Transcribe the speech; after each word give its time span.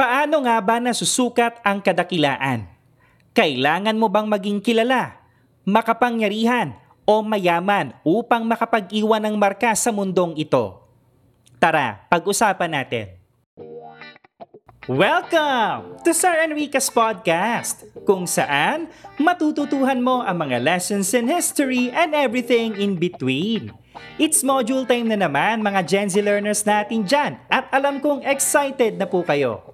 Paano 0.00 0.40
nga 0.48 0.56
ba 0.64 0.80
nasusukat 0.80 1.60
ang 1.60 1.76
kadakilaan? 1.76 2.64
Kailangan 3.36 4.00
mo 4.00 4.08
bang 4.08 4.24
maging 4.24 4.64
kilala, 4.64 5.20
makapangyarihan 5.68 6.72
o 7.04 7.20
mayaman 7.20 7.92
upang 8.00 8.48
makapag-iwan 8.48 9.20
ng 9.20 9.36
marka 9.36 9.76
sa 9.76 9.92
mundong 9.92 10.40
ito? 10.40 10.80
Tara, 11.60 12.00
pag-usapan 12.08 12.80
natin. 12.80 13.12
Welcome 14.88 16.00
to 16.00 16.16
Sir 16.16 16.48
Enriquez 16.48 16.88
Podcast, 16.88 17.84
kung 18.08 18.24
saan 18.24 18.88
matututuhan 19.20 20.00
mo 20.00 20.24
ang 20.24 20.48
mga 20.48 20.64
lessons 20.64 21.12
in 21.12 21.28
history 21.28 21.92
and 21.92 22.16
everything 22.16 22.72
in 22.80 22.96
between. 22.96 23.68
It's 24.16 24.40
module 24.40 24.88
time 24.88 25.12
na 25.12 25.20
naman 25.20 25.60
mga 25.60 25.84
Gen 25.84 26.08
Z 26.08 26.16
learners 26.24 26.64
natin 26.64 27.04
dyan 27.04 27.36
at 27.52 27.68
alam 27.68 28.00
kong 28.00 28.24
excited 28.24 28.96
na 28.96 29.04
po 29.04 29.20
kayo. 29.20 29.69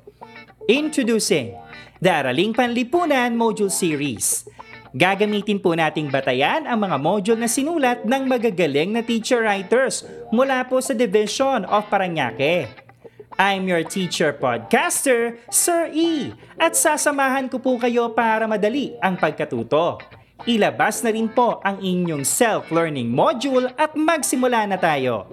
Introducing 0.66 1.54
the 2.02 2.10
Araling 2.10 2.50
Panlipunan 2.50 3.38
Module 3.38 3.70
Series. 3.70 4.50
Gagamitin 4.90 5.62
po 5.62 5.78
nating 5.78 6.10
batayan 6.10 6.66
ang 6.66 6.82
mga 6.82 6.98
module 6.98 7.38
na 7.38 7.46
sinulat 7.46 8.02
ng 8.02 8.26
magagaling 8.26 8.90
na 8.90 8.98
teacher 9.06 9.46
writers 9.46 10.02
mula 10.34 10.66
po 10.66 10.82
sa 10.82 10.90
Division 10.90 11.62
of 11.70 11.86
Paranaque. 11.86 12.66
I'm 13.38 13.70
your 13.70 13.86
teacher 13.86 14.34
podcaster, 14.34 15.38
Sir 15.54 15.86
E, 15.94 16.34
at 16.58 16.74
sasamahan 16.74 17.46
ko 17.46 17.62
po 17.62 17.78
kayo 17.78 18.10
para 18.10 18.50
madali 18.50 18.98
ang 18.98 19.14
pagkatuto. 19.14 20.02
Ilabas 20.50 21.06
na 21.06 21.14
rin 21.14 21.30
po 21.30 21.62
ang 21.62 21.78
inyong 21.78 22.26
self-learning 22.26 23.06
module 23.06 23.70
at 23.78 23.94
magsimula 23.94 24.66
na 24.66 24.74
tayo. 24.82 25.30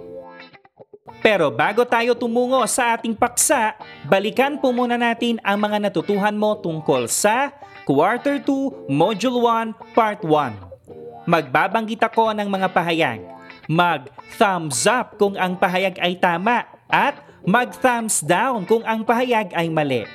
Pero 1.20 1.52
bago 1.52 1.84
tayo 1.84 2.16
tumungo 2.16 2.64
sa 2.64 2.96
ating 2.96 3.12
paksa, 3.12 3.76
balikan 4.08 4.56
po 4.56 4.72
muna 4.72 4.96
natin 4.96 5.36
ang 5.44 5.60
mga 5.60 5.88
natutuhan 5.88 6.32
mo 6.32 6.56
tungkol 6.56 7.04
sa 7.12 7.52
Quarter 7.84 8.40
2, 8.40 8.88
Module 8.88 9.36
1, 9.36 9.92
Part 9.92 10.24
1. 10.24 11.28
Magbabanggit 11.28 12.00
ako 12.00 12.32
ng 12.32 12.48
mga 12.48 12.68
pahayag. 12.72 13.20
Mag-thumbs 13.68 14.88
up 14.88 15.20
kung 15.20 15.36
ang 15.36 15.60
pahayag 15.60 16.00
ay 16.00 16.16
tama 16.16 16.64
at 16.88 17.20
mag-thumbs 17.44 18.24
down 18.24 18.64
kung 18.64 18.80
ang 18.88 19.04
pahayag 19.04 19.52
ay 19.52 19.68
mali. 19.68 20.08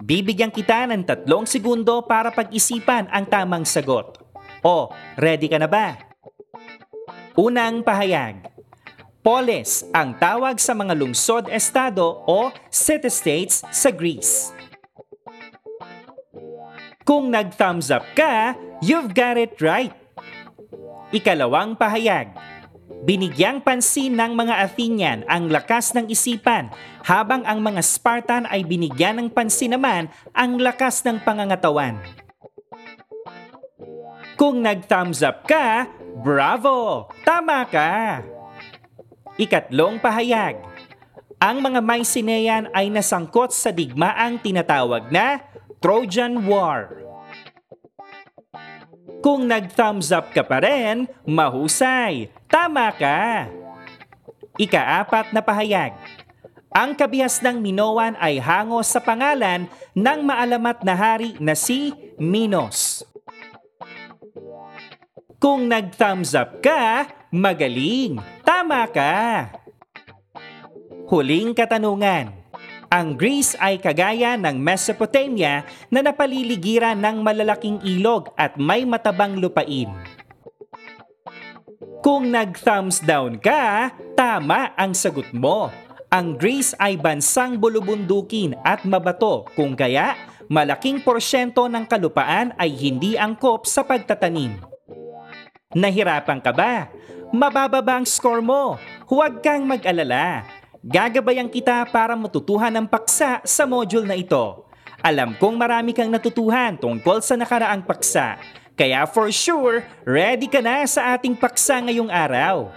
Bibigyan 0.00 0.52
kita 0.52 0.88
ng 0.88 1.04
tatlong 1.04 1.44
segundo 1.44 2.00
para 2.08 2.32
pag-isipan 2.32 3.04
ang 3.12 3.28
tamang 3.28 3.68
sagot. 3.68 4.16
O, 4.64 4.88
ready 5.20 5.48
ka 5.48 5.60
na 5.60 5.68
ba? 5.68 6.00
Unang 7.36 7.84
pahayag. 7.84 8.51
Polis 9.22 9.86
ang 9.94 10.18
tawag 10.18 10.58
sa 10.58 10.74
mga 10.74 10.98
lungsod-estado 10.98 12.26
o 12.26 12.50
city-states 12.74 13.62
sa 13.70 13.94
Greece. 13.94 14.50
Kung 17.06 17.30
nag-thumbs 17.30 17.94
up 17.94 18.02
ka, 18.18 18.58
you've 18.82 19.14
got 19.14 19.38
it 19.38 19.54
right. 19.62 19.94
Ikalawang 21.14 21.78
pahayag. 21.78 22.34
Binigyang 23.06 23.62
pansin 23.62 24.18
ng 24.18 24.34
mga 24.34 24.58
Athenian 24.58 25.22
ang 25.30 25.46
lakas 25.46 25.94
ng 25.94 26.10
isipan 26.10 26.74
habang 27.06 27.46
ang 27.46 27.62
mga 27.62 27.78
Spartan 27.78 28.50
ay 28.50 28.66
binigyan 28.66 29.22
ng 29.22 29.28
pansin 29.30 29.78
naman 29.78 30.10
ang 30.34 30.58
lakas 30.58 30.98
ng 31.06 31.22
pangangatawan. 31.22 32.02
Kung 34.34 34.66
nag-thumbs 34.66 35.22
up 35.22 35.46
ka, 35.46 35.86
bravo! 36.26 37.06
Tama 37.22 37.62
ka! 37.70 38.18
Ikatlong 39.42 39.98
pahayag. 39.98 40.62
Ang 41.42 41.66
mga 41.66 41.82
Mycenaean 41.82 42.70
ay 42.70 42.94
nasangkot 42.94 43.50
sa 43.50 43.74
digmaang 43.74 44.38
tinatawag 44.38 45.10
na 45.10 45.42
Trojan 45.82 46.46
War. 46.46 47.02
Kung 49.18 49.50
nag-thumbs 49.50 50.14
up 50.14 50.30
ka 50.30 50.46
pa 50.46 50.62
rin, 50.62 51.10
mahusay. 51.26 52.30
Tama 52.46 52.94
ka. 52.94 53.50
Ikaapat 54.62 55.34
na 55.34 55.42
pahayag. 55.42 55.98
Ang 56.70 56.94
kabihas 56.94 57.42
ng 57.42 57.58
Minoan 57.58 58.14
ay 58.22 58.38
hango 58.38 58.78
sa 58.86 59.02
pangalan 59.02 59.66
ng 59.90 60.20
maalamat 60.22 60.86
na 60.86 60.94
hari 60.94 61.34
na 61.42 61.58
si 61.58 61.90
Minos. 62.14 63.02
Kung 65.42 65.66
nag-thumbs 65.66 66.38
up 66.38 66.62
ka, 66.62 67.10
magaling. 67.32 68.20
Tama 68.44 68.84
ka. 68.92 69.48
Huling 71.08 71.56
katanungan. 71.56 72.28
Ang 72.92 73.16
Greece 73.16 73.56
ay 73.56 73.80
kagaya 73.80 74.36
ng 74.36 74.60
Mesopotamia 74.60 75.64
na 75.88 76.04
napaliligiran 76.04 77.00
ng 77.00 77.24
malalaking 77.24 77.80
ilog 77.88 78.28
at 78.36 78.60
may 78.60 78.84
matabang 78.84 79.40
lupain. 79.40 79.88
Kung 82.04 82.28
nag-thumbs 82.28 83.00
down 83.00 83.40
ka, 83.40 83.96
tama 84.12 84.76
ang 84.76 84.92
sagot 84.92 85.32
mo. 85.32 85.72
Ang 86.12 86.36
Greece 86.36 86.76
ay 86.76 87.00
bansang 87.00 87.56
bulubundukin 87.56 88.52
at 88.60 88.84
mabato 88.84 89.48
kung 89.56 89.72
kaya 89.72 90.12
malaking 90.52 91.00
porsyento 91.00 91.64
ng 91.64 91.88
kalupaan 91.88 92.52
ay 92.60 92.76
hindi 92.76 93.16
angkop 93.16 93.64
sa 93.64 93.80
pagtatanim. 93.88 94.60
Nahirapan 95.72 96.44
ka 96.44 96.52
ba? 96.52 96.92
Mabababa 97.32 97.96
ang 97.96 98.04
score 98.04 98.44
mo. 98.44 98.76
Huwag 99.08 99.40
kang 99.40 99.64
mag-alala 99.64 100.44
gagabayan 100.82 101.46
kita 101.46 101.86
para 101.88 102.18
matutuhan 102.18 102.74
ang 102.74 102.90
paksa 102.90 103.38
sa 103.46 103.64
module 103.64 104.04
na 104.04 104.18
ito. 104.18 104.66
Alam 104.98 105.34
kong 105.38 105.54
marami 105.54 105.94
kang 105.94 106.10
natutuhan 106.10 106.74
tungkol 106.74 107.22
sa 107.22 107.38
nakaraang 107.38 107.86
paksa, 107.86 108.38
kaya 108.74 109.06
for 109.06 109.30
sure, 109.30 109.86
ready 110.02 110.50
ka 110.50 110.58
na 110.58 110.82
sa 110.86 111.14
ating 111.14 111.38
paksa 111.38 111.82
ngayong 111.86 112.10
araw. 112.10 112.70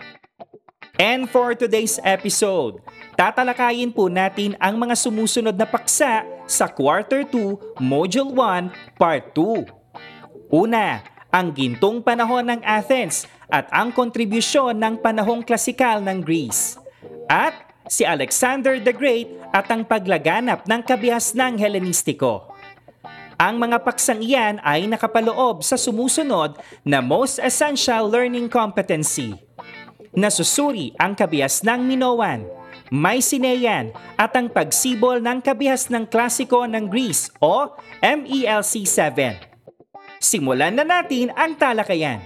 And 0.95 1.27
for 1.27 1.51
today's 1.57 1.99
episode, 2.01 2.79
tatalakayin 3.19 3.91
po 3.91 4.07
natin 4.07 4.55
ang 4.63 4.79
mga 4.79 4.95
sumusunod 4.95 5.53
na 5.53 5.67
paksa 5.67 6.23
sa 6.47 6.71
Quarter 6.71 7.27
2, 7.27 7.83
Module 7.83 8.31
1, 8.31 8.95
Part 8.95 9.35
2. 9.35 10.55
Una, 10.55 11.03
ang 11.35 11.51
gintong 11.51 11.99
panahon 11.99 12.47
ng 12.47 12.61
Athens 12.63 13.27
at 13.49 13.69
ang 13.69 13.93
kontribusyon 13.93 14.77
ng 14.77 15.01
panahong 15.01 15.45
klasikal 15.45 16.01
ng 16.01 16.21
Greece. 16.21 16.77
At 17.29 17.53
si 17.85 18.05
Alexander 18.05 18.77
the 18.81 18.93
Great 18.93 19.29
at 19.53 19.69
ang 19.69 19.85
paglaganap 19.85 20.65
ng 20.65 20.81
kabihas 20.81 21.37
ng 21.37 21.57
Hellenistiko. 21.57 22.55
Ang 23.35 23.59
mga 23.59 23.83
paksang 23.83 24.23
iyan 24.23 24.63
ay 24.63 24.87
nakapaloob 24.87 25.59
sa 25.59 25.75
sumusunod 25.75 26.55
na 26.87 27.03
most 27.03 27.35
essential 27.43 28.07
learning 28.07 28.47
competency. 28.47 29.35
Nasusuri 30.15 30.95
ang 30.95 31.11
kabihas 31.11 31.59
ng 31.59 31.83
Minoan, 31.83 32.47
Mycenaean 32.87 33.91
at 34.15 34.31
ang 34.39 34.47
pagsibol 34.47 35.19
ng 35.19 35.43
kabihas 35.43 35.91
ng 35.91 36.07
klasiko 36.07 36.63
ng 36.63 36.87
Greece 36.87 37.27
o 37.43 37.75
MELC 37.99 38.87
7. 38.87 39.35
Simulan 40.23 40.71
na 40.71 40.87
natin 40.87 41.35
ang 41.35 41.59
talakayan. 41.59 42.23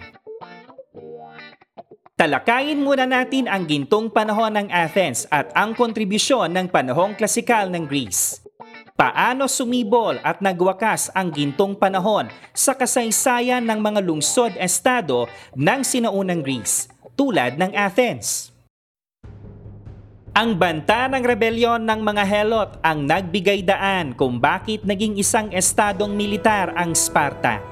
Talakayin 2.19 2.83
muna 2.83 3.07
natin 3.07 3.47
ang 3.47 3.63
gintong 3.63 4.11
panahon 4.11 4.51
ng 4.51 4.67
Athens 4.67 5.23
at 5.31 5.55
ang 5.55 5.71
kontribusyon 5.71 6.51
ng 6.51 6.67
panahong 6.67 7.15
klasikal 7.15 7.71
ng 7.71 7.87
Greece. 7.87 8.43
Paano 8.91 9.47
sumibol 9.47 10.19
at 10.19 10.43
nagwakas 10.43 11.07
ang 11.15 11.31
gintong 11.31 11.79
panahon 11.79 12.27
sa 12.51 12.75
kasaysayan 12.75 13.63
ng 13.63 13.79
mga 13.79 14.03
lungsod-estado 14.03 15.31
ng 15.55 15.79
sinaunang 15.79 16.43
Greece, 16.43 16.91
tulad 17.15 17.55
ng 17.55 17.71
Athens? 17.71 18.51
Ang 20.35 20.59
banta 20.59 21.07
ng 21.07 21.23
rebelyon 21.23 21.87
ng 21.87 22.03
mga 22.03 22.23
Helot 22.27 22.71
ang 22.83 23.07
nagbigay 23.07 23.63
daan 23.63 24.11
kung 24.11 24.43
bakit 24.43 24.83
naging 24.83 25.15
isang 25.15 25.55
estadong 25.55 26.11
militar 26.19 26.75
ang 26.75 26.91
Sparta. 26.91 27.63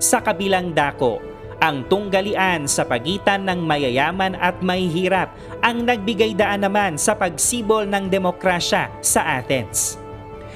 Sa 0.00 0.24
kabilang 0.24 0.72
dako, 0.72 1.33
ang 1.64 1.80
tunggalian 1.88 2.68
sa 2.68 2.84
pagitan 2.84 3.48
ng 3.48 3.64
mayayaman 3.64 4.36
at 4.36 4.60
mahihirap 4.60 5.32
ang 5.64 5.88
nagbigay 5.88 6.36
daan 6.36 6.60
naman 6.60 7.00
sa 7.00 7.16
pagsibol 7.16 7.88
ng 7.88 8.12
demokrasya 8.12 8.92
sa 9.00 9.40
Athens. 9.40 9.96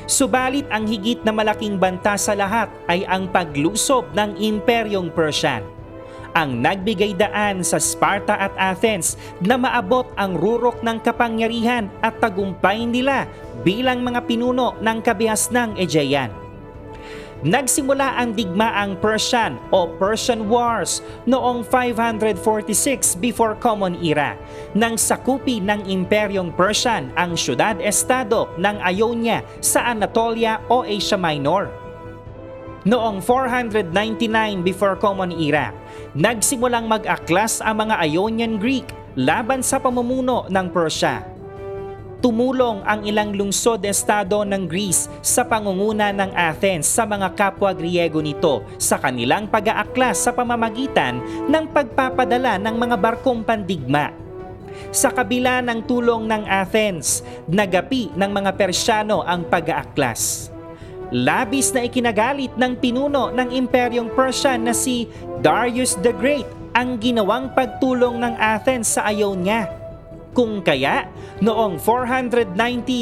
Subalit 0.05 0.69
ang 0.69 0.85
higit 0.85 1.25
na 1.25 1.33
malaking 1.33 1.81
banta 1.81 2.13
sa 2.21 2.37
lahat 2.37 2.69
ay 2.93 3.09
ang 3.09 3.25
paglusob 3.25 4.13
ng 4.13 4.37
Imperyong 4.37 5.09
Persian. 5.09 5.65
Ang 6.37 6.61
nagbigay 6.61 7.17
daan 7.17 7.65
sa 7.65 7.81
Sparta 7.81 8.37
at 8.37 8.53
Athens 8.61 9.17
na 9.41 9.57
maabot 9.57 10.05
ang 10.21 10.37
rurok 10.37 10.85
ng 10.85 11.01
kapangyarihan 11.01 11.89
at 12.05 12.21
tagumpay 12.21 12.85
nila 12.85 13.25
bilang 13.65 14.05
mga 14.05 14.29
pinuno 14.29 14.77
ng 14.77 14.99
kabihas 15.01 15.49
ng 15.49 15.81
Aegean. 15.81 16.48
Nagsimula 17.47 18.19
ang 18.19 18.35
digmaang 18.35 18.99
Persian 18.99 19.63
o 19.71 19.87
Persian 19.95 20.51
Wars 20.51 21.07
noong 21.23 21.63
546 21.63 23.15
before 23.23 23.55
Common 23.55 23.95
Era 24.03 24.35
nang 24.75 24.99
sakupi 24.99 25.63
ng 25.63 25.87
Imperyong 25.87 26.51
Persian 26.59 27.15
ang 27.15 27.39
syudad-estado 27.39 28.51
ng 28.59 28.83
Ionia 28.83 29.47
sa 29.63 29.87
Anatolia 29.87 30.59
o 30.67 30.83
Asia 30.83 31.15
Minor. 31.15 31.71
Noong 32.83 33.23
499 33.23 34.67
before 34.67 34.99
Common 34.99 35.31
Era, 35.39 35.71
nagsimulang 36.19 36.91
mag-aklas 36.91 37.63
ang 37.63 37.87
mga 37.87 38.03
Ionian 38.03 38.59
Greek 38.59 38.91
laban 39.15 39.63
sa 39.63 39.79
pamumuno 39.79 40.51
ng 40.51 40.67
Persia 40.75 41.38
tumulong 42.19 42.83
ang 42.83 43.07
ilang 43.07 43.31
lungsod-estado 43.31 44.43
ng 44.43 44.67
Greece 44.67 45.07
sa 45.23 45.47
pangunguna 45.47 46.11
ng 46.11 46.35
Athens 46.35 46.91
sa 46.91 47.07
mga 47.07 47.31
kapwa 47.39 47.71
Griego 47.71 48.19
nito 48.19 48.67
sa 48.75 48.99
kanilang 48.99 49.47
pag-aaklas 49.47 50.27
sa 50.27 50.35
pamamagitan 50.35 51.23
ng 51.47 51.65
pagpapadala 51.71 52.59
ng 52.59 52.75
mga 52.75 52.97
barkong 52.99 53.47
pandigma. 53.47 54.11
Sa 54.91 55.11
kabila 55.11 55.63
ng 55.63 55.85
tulong 55.87 56.27
ng 56.27 56.43
Athens, 56.47 57.23
nagapi 57.47 58.15
ng 58.15 58.31
mga 58.31 58.51
Persyano 58.55 59.23
ang 59.23 59.47
pag-aaklas. 59.47 60.51
Labis 61.09 61.73
na 61.73 61.89
ikinagalit 61.89 62.53
ng 62.59 62.73
pinuno 62.77 63.33
ng 63.33 63.49
Imperyong 63.49 64.13
Persian 64.13 64.69
na 64.69 64.75
si 64.77 65.09
Darius 65.41 65.97
the 66.05 66.13
Great 66.13 66.45
ang 66.77 67.01
ginawang 67.01 67.49
pagtulong 67.57 68.21
ng 68.21 68.35
Athens 68.37 69.01
sa 69.01 69.09
Ionia 69.09 69.78
kung 70.39 70.63
kaya, 70.63 71.11
noong 71.43 71.83
490 71.83 72.55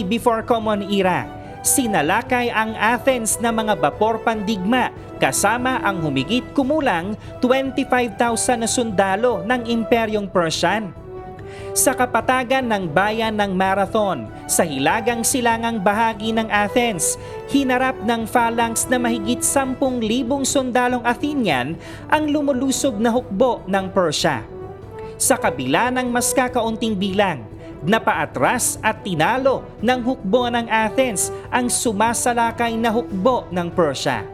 before 0.08 0.40
Common 0.40 0.88
Era, 0.88 1.28
sinalakay 1.60 2.48
ang 2.48 2.72
Athens 2.80 3.36
na 3.44 3.52
mga 3.52 3.76
bapor 3.76 4.24
pandigma 4.24 4.88
kasama 5.20 5.84
ang 5.84 6.00
humigit 6.00 6.48
kumulang 6.56 7.12
25,000 7.44 8.64
na 8.64 8.64
sundalo 8.64 9.44
ng 9.44 9.68
Imperyong 9.68 10.32
Persian. 10.32 10.96
Sa 11.76 11.92
kapatagan 11.92 12.64
ng 12.72 12.88
bayan 12.88 13.36
ng 13.36 13.52
Marathon, 13.52 14.32
sa 14.48 14.64
hilagang 14.64 15.20
silangang 15.20 15.76
bahagi 15.84 16.32
ng 16.32 16.48
Athens, 16.48 17.20
hinarap 17.52 18.00
ng 18.00 18.24
phalanx 18.24 18.88
na 18.88 18.96
mahigit 18.96 19.44
10,000 19.44 19.76
sundalong 20.48 21.04
Athenian 21.04 21.76
ang 22.08 22.32
lumulusob 22.32 22.96
na 22.96 23.12
hukbo 23.12 23.60
ng 23.68 23.92
Persia 23.92 24.55
sa 25.16 25.36
kabila 25.36 25.92
ng 25.92 26.08
mas 26.08 26.32
kakaunting 26.32 26.96
bilang. 26.96 27.44
Napaatras 27.84 28.80
at 28.80 29.04
tinalo 29.04 29.62
ng 29.84 30.00
hukbo 30.00 30.48
ng 30.48 30.66
Athens 30.66 31.28
ang 31.52 31.68
sumasalakay 31.68 32.74
na 32.74 32.88
hukbo 32.88 33.44
ng 33.52 33.68
Persia. 33.68 34.24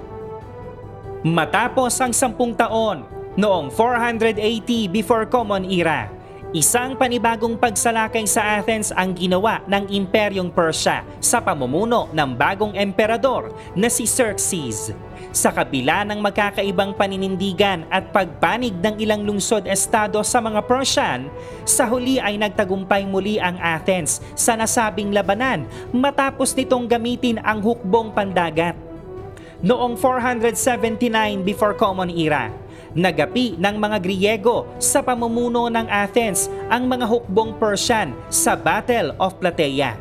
Matapos 1.23 1.99
ang 2.03 2.15
sampung 2.15 2.55
taon, 2.55 3.07
noong 3.39 3.71
480 3.71 4.91
before 4.91 5.27
Common 5.27 5.67
Era, 5.69 6.11
isang 6.53 7.01
panibagong 7.01 7.57
pagsalakay 7.57 8.29
sa 8.29 8.61
Athens 8.61 8.93
ang 8.93 9.17
ginawa 9.17 9.65
ng 9.65 9.89
Imperyong 9.89 10.53
Persia 10.53 11.01
sa 11.17 11.41
pamumuno 11.41 12.13
ng 12.13 12.31
bagong 12.37 12.77
emperador 12.77 13.57
na 13.73 13.89
si 13.89 14.05
Xerxes. 14.05 14.93
Sa 15.33 15.49
kabila 15.49 16.05
ng 16.05 16.21
magkakaibang 16.21 16.93
paninindigan 16.93 17.89
at 17.89 18.13
pagpanig 18.13 18.77
ng 18.85 19.01
ilang 19.01 19.25
lungsod-estado 19.25 20.21
sa 20.21 20.45
mga 20.45 20.61
Persian, 20.69 21.33
sa 21.65 21.89
huli 21.89 22.21
ay 22.21 22.37
nagtagumpay 22.37 23.09
muli 23.09 23.41
ang 23.41 23.57
Athens 23.57 24.21
sa 24.37 24.53
nasabing 24.53 25.09
labanan 25.09 25.65
matapos 25.89 26.53
nitong 26.53 26.85
gamitin 26.85 27.41
ang 27.41 27.65
hukbong 27.65 28.13
pandagat. 28.13 28.77
Noong 29.65 29.97
479 29.97 31.49
before 31.49 31.73
Common 31.81 32.13
Era, 32.13 32.53
nagapi 32.93 33.57
ng 33.57 33.77
mga 33.81 33.99
Griego 34.01 34.69
sa 34.77 35.01
pamumuno 35.01 35.69
ng 35.73 35.89
Athens 35.89 36.49
ang 36.69 36.85
mga 36.89 37.09
hukbong 37.09 37.57
Persian 37.57 38.13
sa 38.29 38.53
Battle 38.57 39.17
of 39.17 39.37
Plataea. 39.41 39.97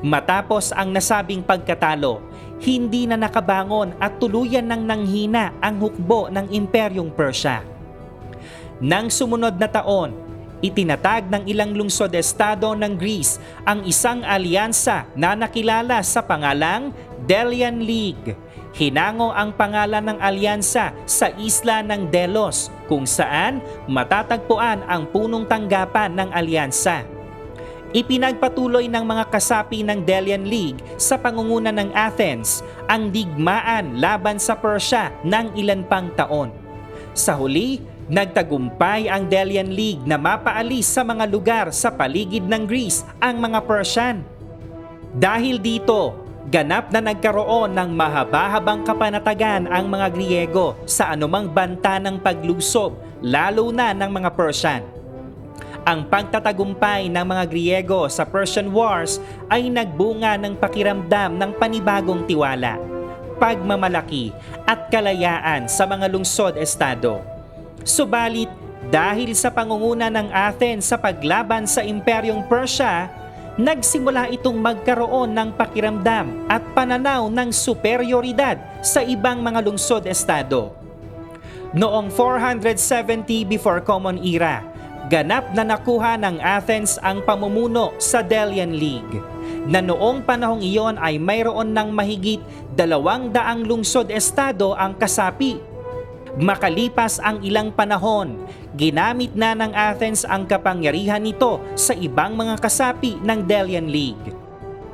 Matapos 0.00 0.72
ang 0.72 0.90
nasabing 0.90 1.44
pagkatalo, 1.44 2.24
hindi 2.60 3.08
na 3.08 3.16
nakabangon 3.16 3.96
at 4.00 4.16
tuluyan 4.20 4.64
nang 4.64 4.84
nanghina 4.84 5.52
ang 5.60 5.80
hukbo 5.80 6.28
ng 6.32 6.52
Imperyong 6.52 7.12
Persia. 7.12 7.64
Nang 8.80 9.12
sumunod 9.12 9.60
na 9.60 9.68
taon, 9.68 10.16
itinatag 10.64 11.28
ng 11.28 11.44
ilang 11.48 11.72
lungsod-estado 11.72 12.72
ng 12.76 12.96
Greece 12.96 13.40
ang 13.64 13.84
isang 13.84 14.24
alyansa 14.24 15.08
na 15.16 15.36
nakilala 15.36 16.00
sa 16.04 16.20
pangalang 16.24 16.92
Delian 17.24 17.80
League. 17.80 18.36
Hinango 18.80 19.28
ang 19.28 19.52
pangalan 19.52 20.00
ng 20.08 20.18
alyansa 20.24 20.96
sa 21.04 21.28
isla 21.36 21.84
ng 21.84 22.08
Delos 22.08 22.72
kung 22.88 23.04
saan 23.04 23.60
matatagpuan 23.84 24.80
ang 24.88 25.04
punong 25.04 25.44
tanggapan 25.44 26.16
ng 26.16 26.32
alyansa. 26.32 27.04
Ipinagpatuloy 27.92 28.88
ng 28.88 29.04
mga 29.04 29.28
kasapi 29.28 29.84
ng 29.84 30.00
Delian 30.00 30.48
League 30.48 30.80
sa 30.96 31.20
pangunguna 31.20 31.68
ng 31.76 31.92
Athens 31.92 32.64
ang 32.88 33.12
digmaan 33.12 34.00
laban 34.00 34.40
sa 34.40 34.56
Persia 34.56 35.12
ng 35.28 35.60
ilan 35.60 35.84
pang 35.84 36.08
taon. 36.16 36.48
Sa 37.12 37.36
huli, 37.36 37.84
nagtagumpay 38.08 39.12
ang 39.12 39.28
Delian 39.28 39.76
League 39.76 40.08
na 40.08 40.16
mapaalis 40.16 40.88
sa 40.88 41.04
mga 41.04 41.28
lugar 41.28 41.66
sa 41.68 41.92
paligid 41.92 42.48
ng 42.48 42.64
Greece 42.64 43.04
ang 43.20 43.44
mga 43.44 43.60
Persian. 43.68 44.24
Dahil 45.10 45.58
dito, 45.58 46.19
ganap 46.48 46.88
na 46.88 47.04
nagkaroon 47.04 47.76
ng 47.76 47.90
mahaba-habang 47.92 48.80
kapanatagan 48.80 49.68
ang 49.68 49.92
mga 49.92 50.08
Griego 50.08 50.80
sa 50.88 51.12
anumang 51.12 51.52
banta 51.52 52.00
ng 52.00 52.16
paglusob, 52.16 52.96
lalo 53.20 53.68
na 53.68 53.92
ng 53.92 54.08
mga 54.08 54.30
Persian. 54.32 54.82
Ang 55.84 56.08
pagtatagumpay 56.08 57.12
ng 57.12 57.24
mga 57.24 57.44
Griego 57.48 58.08
sa 58.08 58.24
Persian 58.24 58.72
Wars 58.72 59.20
ay 59.52 59.68
nagbunga 59.68 60.40
ng 60.40 60.56
pakiramdam 60.56 61.36
ng 61.36 61.50
panibagong 61.56 62.24
tiwala, 62.24 62.80
pagmamalaki 63.36 64.32
at 64.64 64.88
kalayaan 64.88 65.68
sa 65.68 65.84
mga 65.88 66.08
lungsod-estado. 66.08 67.20
Subalit, 67.80 68.48
dahil 68.88 69.36
sa 69.36 69.52
pangunguna 69.52 70.08
ng 70.08 70.32
Athens 70.32 70.88
sa 70.88 70.96
paglaban 70.96 71.68
sa 71.68 71.84
Imperyong 71.84 72.48
Persia, 72.48 73.12
nagsimula 73.58 74.30
itong 74.36 74.58
magkaroon 74.60 75.34
ng 75.34 75.50
pakiramdam 75.58 76.46
at 76.46 76.62
pananaw 76.76 77.26
ng 77.26 77.50
superioridad 77.50 78.60
sa 78.84 79.02
ibang 79.02 79.42
mga 79.42 79.64
lungsod-estado. 79.64 80.74
Noong 81.70 82.10
470 82.10 83.46
before 83.46 83.78
Common 83.82 84.18
Era, 84.22 84.62
ganap 85.06 85.54
na 85.54 85.62
nakuha 85.62 86.18
ng 86.18 86.42
Athens 86.42 86.98
ang 87.02 87.22
pamumuno 87.22 87.94
sa 87.98 88.22
Delian 88.22 88.74
League 88.74 89.22
na 89.70 89.78
noong 89.78 90.26
panahong 90.26 90.62
iyon 90.62 90.98
ay 90.98 91.18
mayroon 91.18 91.70
ng 91.70 91.88
mahigit 91.94 92.42
dalawang 92.74 93.30
daang 93.30 93.66
lungsod-estado 93.66 94.74
ang 94.74 94.98
kasapi. 94.98 95.69
Makalipas 96.38 97.18
ang 97.18 97.42
ilang 97.42 97.74
panahon, 97.74 98.46
ginamit 98.78 99.34
na 99.34 99.50
ng 99.58 99.74
Athens 99.74 100.22
ang 100.22 100.46
kapangyarihan 100.46 101.18
nito 101.18 101.58
sa 101.74 101.90
ibang 101.90 102.38
mga 102.38 102.54
kasapi 102.62 103.18
ng 103.18 103.40
Delian 103.42 103.90
League. 103.90 104.30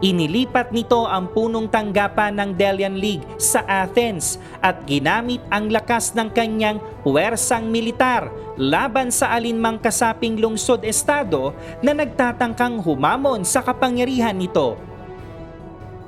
Inilipat 0.05 0.77
nito 0.77 1.09
ang 1.09 1.29
punong 1.33 1.73
tanggapan 1.73 2.37
ng 2.37 2.51
Delian 2.53 3.01
League 3.01 3.25
sa 3.41 3.65
Athens 3.65 4.37
at 4.61 4.85
ginamit 4.85 5.41
ang 5.49 5.73
lakas 5.73 6.13
ng 6.13 6.29
kanyang 6.37 6.81
puwersang 7.01 7.73
militar 7.73 8.29
laban 8.61 9.09
sa 9.09 9.33
alinmang 9.33 9.81
kasaping 9.81 10.37
lungsod-estado 10.37 11.57
na 11.81 11.97
nagtatangkang 11.97 12.81
humamon 12.85 13.41
sa 13.41 13.65
kapangyarihan 13.65 14.37
nito. 14.37 14.77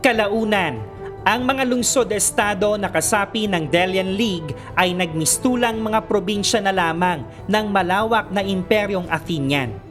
Kalaunan, 0.05 0.85
ang 1.27 1.43
mga 1.47 1.67
lungsod-estado 1.67 2.79
na 2.79 2.91
kasapi 2.91 3.51
ng 3.51 3.67
Delian 3.67 4.15
League 4.15 4.55
ay 4.79 4.95
nagmistulang 4.95 5.79
mga 5.83 6.07
probinsya 6.07 6.63
na 6.63 6.75
lamang 6.75 7.27
ng 7.47 7.67
malawak 7.71 8.31
na 8.31 8.43
imperyong 8.43 9.07
Athenian 9.11 9.89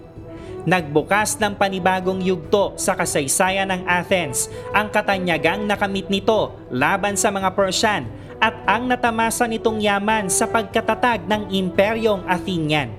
nagbukas 0.67 1.39
ng 1.39 1.55
panibagong 1.55 2.19
yugto 2.19 2.75
sa 2.75 2.91
kasaysayan 2.91 3.71
ng 3.71 3.87
Athens 3.87 4.51
ang 4.75 4.91
katanyagang 4.91 5.63
nakamit 5.63 6.11
nito 6.11 6.51
laban 6.67 7.15
sa 7.15 7.31
mga 7.31 7.55
Persian 7.55 8.03
at 8.43 8.51
ang 8.67 8.85
natamasa 8.91 9.47
nitong 9.47 9.79
yaman 9.79 10.27
sa 10.27 10.43
pagkatatag 10.43 11.23
ng 11.23 11.55
imperyong 11.55 12.27
Athenian. 12.27 12.91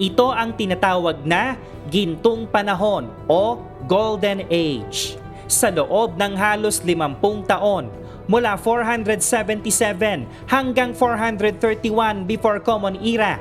Ito 0.00 0.32
ang 0.32 0.56
tinatawag 0.56 1.22
na 1.28 1.60
gintong 1.92 2.48
panahon 2.48 3.12
o 3.28 3.60
Golden 3.84 4.48
Age. 4.48 5.21
Sa 5.52 5.68
loob 5.68 6.16
ng 6.16 6.32
halos 6.32 6.80
50 6.80 7.44
taon, 7.44 7.92
mula 8.24 8.56
477 8.56 10.24
hanggang 10.48 10.96
431 10.96 12.24
before 12.24 12.56
Common 12.64 12.96
Era, 13.04 13.36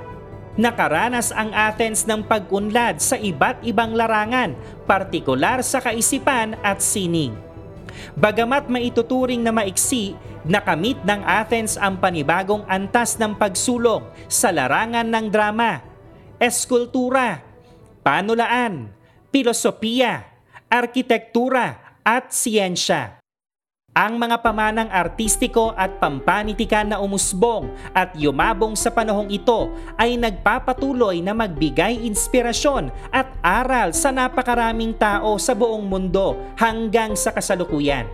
Nakaranas 0.60 1.32
ang 1.32 1.56
Athens 1.56 2.04
ng 2.04 2.28
pag-unlad 2.28 3.00
sa 3.00 3.16
iba't 3.16 3.64
ibang 3.64 3.96
larangan, 3.96 4.52
partikular 4.84 5.64
sa 5.64 5.80
kaisipan 5.80 6.60
at 6.60 6.84
sining. 6.84 7.32
Bagamat 8.20 8.68
maituturing 8.68 9.40
na 9.40 9.56
maiksi, 9.56 10.12
nakamit 10.44 11.00
ng 11.08 11.24
Athens 11.24 11.80
ang 11.80 11.96
panibagong 11.96 12.68
antas 12.68 13.16
ng 13.16 13.40
pagsulong 13.40 14.04
sa 14.28 14.52
larangan 14.52 15.08
ng 15.08 15.32
drama, 15.32 15.80
eskultura, 16.36 17.40
panulaan, 18.04 18.92
pilosopiya, 19.32 20.28
arkitektura 20.68 21.91
at 22.06 22.34
siyensya. 22.34 23.22
Ang 23.92 24.24
mga 24.24 24.40
pamanang 24.40 24.88
artistiko 24.88 25.76
at 25.76 26.00
pampanitikan 26.00 26.88
na 26.88 27.04
umusbong 27.04 27.68
at 27.92 28.16
yumabong 28.16 28.72
sa 28.72 28.88
panahong 28.88 29.28
ito 29.28 29.68
ay 30.00 30.16
nagpapatuloy 30.16 31.20
na 31.20 31.36
magbigay 31.36 32.00
inspirasyon 32.08 32.88
at 33.12 33.28
aral 33.44 33.92
sa 33.92 34.16
napakaraming 34.16 34.96
tao 34.96 35.36
sa 35.36 35.52
buong 35.52 35.84
mundo 35.84 36.40
hanggang 36.56 37.20
sa 37.20 37.36
kasalukuyan. 37.36 38.08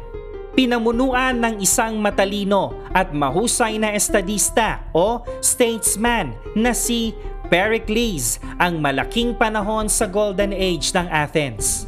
Pinamunuan 0.58 1.38
ng 1.38 1.62
isang 1.62 2.02
matalino 2.02 2.74
at 2.90 3.14
mahusay 3.14 3.78
na 3.78 3.94
estadista 3.94 4.82
o 4.90 5.22
statesman 5.46 6.34
na 6.58 6.74
si 6.74 7.14
Pericles 7.54 8.42
ang 8.58 8.82
malaking 8.82 9.38
panahon 9.38 9.86
sa 9.86 10.10
Golden 10.10 10.58
Age 10.58 10.90
ng 10.98 11.06
Athens. 11.14 11.86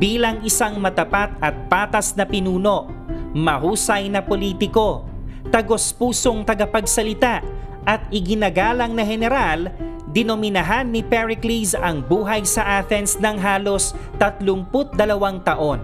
Bilang 0.00 0.40
isang 0.44 0.80
matapat 0.80 1.36
at 1.40 1.68
patas 1.68 2.16
na 2.16 2.24
pinuno, 2.24 2.88
mahusay 3.36 4.08
na 4.08 4.24
politiko, 4.24 5.04
tagos-pusong 5.52 6.44
tagapagsalita 6.48 7.44
at 7.84 8.00
iginagalang 8.14 8.94
na 8.94 9.04
general, 9.04 9.68
dinominahan 10.12 10.88
ni 10.88 11.00
Pericles 11.00 11.72
ang 11.76 12.04
buhay 12.04 12.44
sa 12.44 12.80
Athens 12.80 13.16
ng 13.20 13.36
halos 13.40 13.96
32 14.20 14.96
taon 15.44 15.80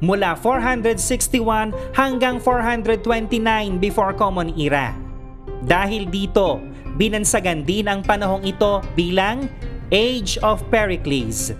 mula 0.00 0.36
461 0.36 1.72
hanggang 1.96 2.36
429 2.40 3.80
before 3.80 4.12
Common 4.12 4.52
Era. 4.56 4.92
Dahil 5.64 6.08
dito, 6.12 6.60
binansagan 7.00 7.64
din 7.64 7.88
ang 7.88 8.04
panahong 8.04 8.44
ito 8.44 8.84
bilang 8.92 9.48
Age 9.88 10.36
of 10.44 10.60
Pericles. 10.68 11.56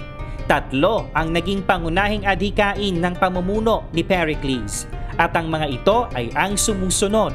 Tatlo 0.46 1.10
ang 1.10 1.34
naging 1.34 1.66
pangunahing 1.66 2.22
adhikain 2.22 3.02
ng 3.02 3.14
pamumuno 3.18 3.90
ni 3.90 4.06
Pericles 4.06 4.86
at 5.18 5.34
ang 5.34 5.50
mga 5.50 5.66
ito 5.66 6.06
ay 6.14 6.30
ang 6.38 6.54
sumusunod. 6.54 7.34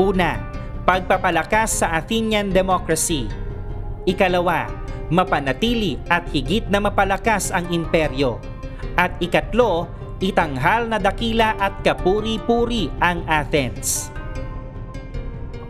Una, 0.00 0.40
pagpapalakas 0.88 1.84
sa 1.84 1.92
Athenian 1.92 2.48
democracy. 2.48 3.28
Ikalawa, 4.08 4.64
mapanatili 5.12 6.00
at 6.08 6.24
higit 6.32 6.64
na 6.72 6.80
mapalakas 6.80 7.52
ang 7.52 7.68
imperyo. 7.68 8.40
At 8.96 9.12
ikatlo, 9.20 9.92
itanghal 10.24 10.88
na 10.88 10.96
dakila 10.96 11.52
at 11.60 11.84
kapuri-puri 11.84 12.88
ang 12.96 13.28
Athens. 13.28 14.08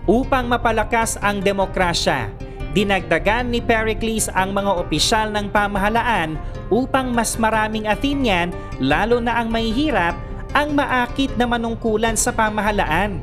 Upang 0.06 0.46
mapalakas 0.46 1.18
ang 1.18 1.42
demokrasya, 1.42 2.30
dinagdagan 2.72 3.52
ni 3.52 3.60
Pericles 3.60 4.32
ang 4.32 4.56
mga 4.56 4.72
opisyal 4.80 5.28
ng 5.32 5.52
pamahalaan 5.52 6.40
upang 6.72 7.12
mas 7.12 7.36
maraming 7.36 7.84
Athenian, 7.84 8.52
lalo 8.80 9.20
na 9.20 9.36
ang 9.36 9.52
mahihirap, 9.52 10.16
ang 10.56 10.72
maakit 10.72 11.36
na 11.36 11.44
manungkulan 11.44 12.16
sa 12.16 12.32
pamahalaan. 12.32 13.20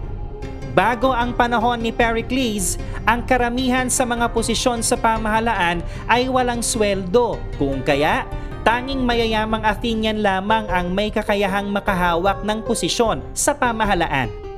Bago 0.77 1.09
ang 1.09 1.33
panahon 1.33 1.81
ni 1.81 1.89
Pericles, 1.89 2.77
ang 3.09 3.25
karamihan 3.25 3.89
sa 3.89 4.05
mga 4.05 4.29
posisyon 4.29 4.85
sa 4.85 4.93
pamahalaan 4.93 5.81
ay 6.05 6.29
walang 6.29 6.61
sweldo, 6.61 7.41
kung 7.57 7.81
kaya 7.81 8.29
tanging 8.61 9.01
mayayamang 9.01 9.65
Athenian 9.65 10.21
lamang 10.21 10.69
ang 10.69 10.93
may 10.93 11.09
kakayahang 11.09 11.73
makahawak 11.73 12.45
ng 12.45 12.61
posisyon 12.61 13.25
sa 13.33 13.57
pamahalaan. 13.57 14.48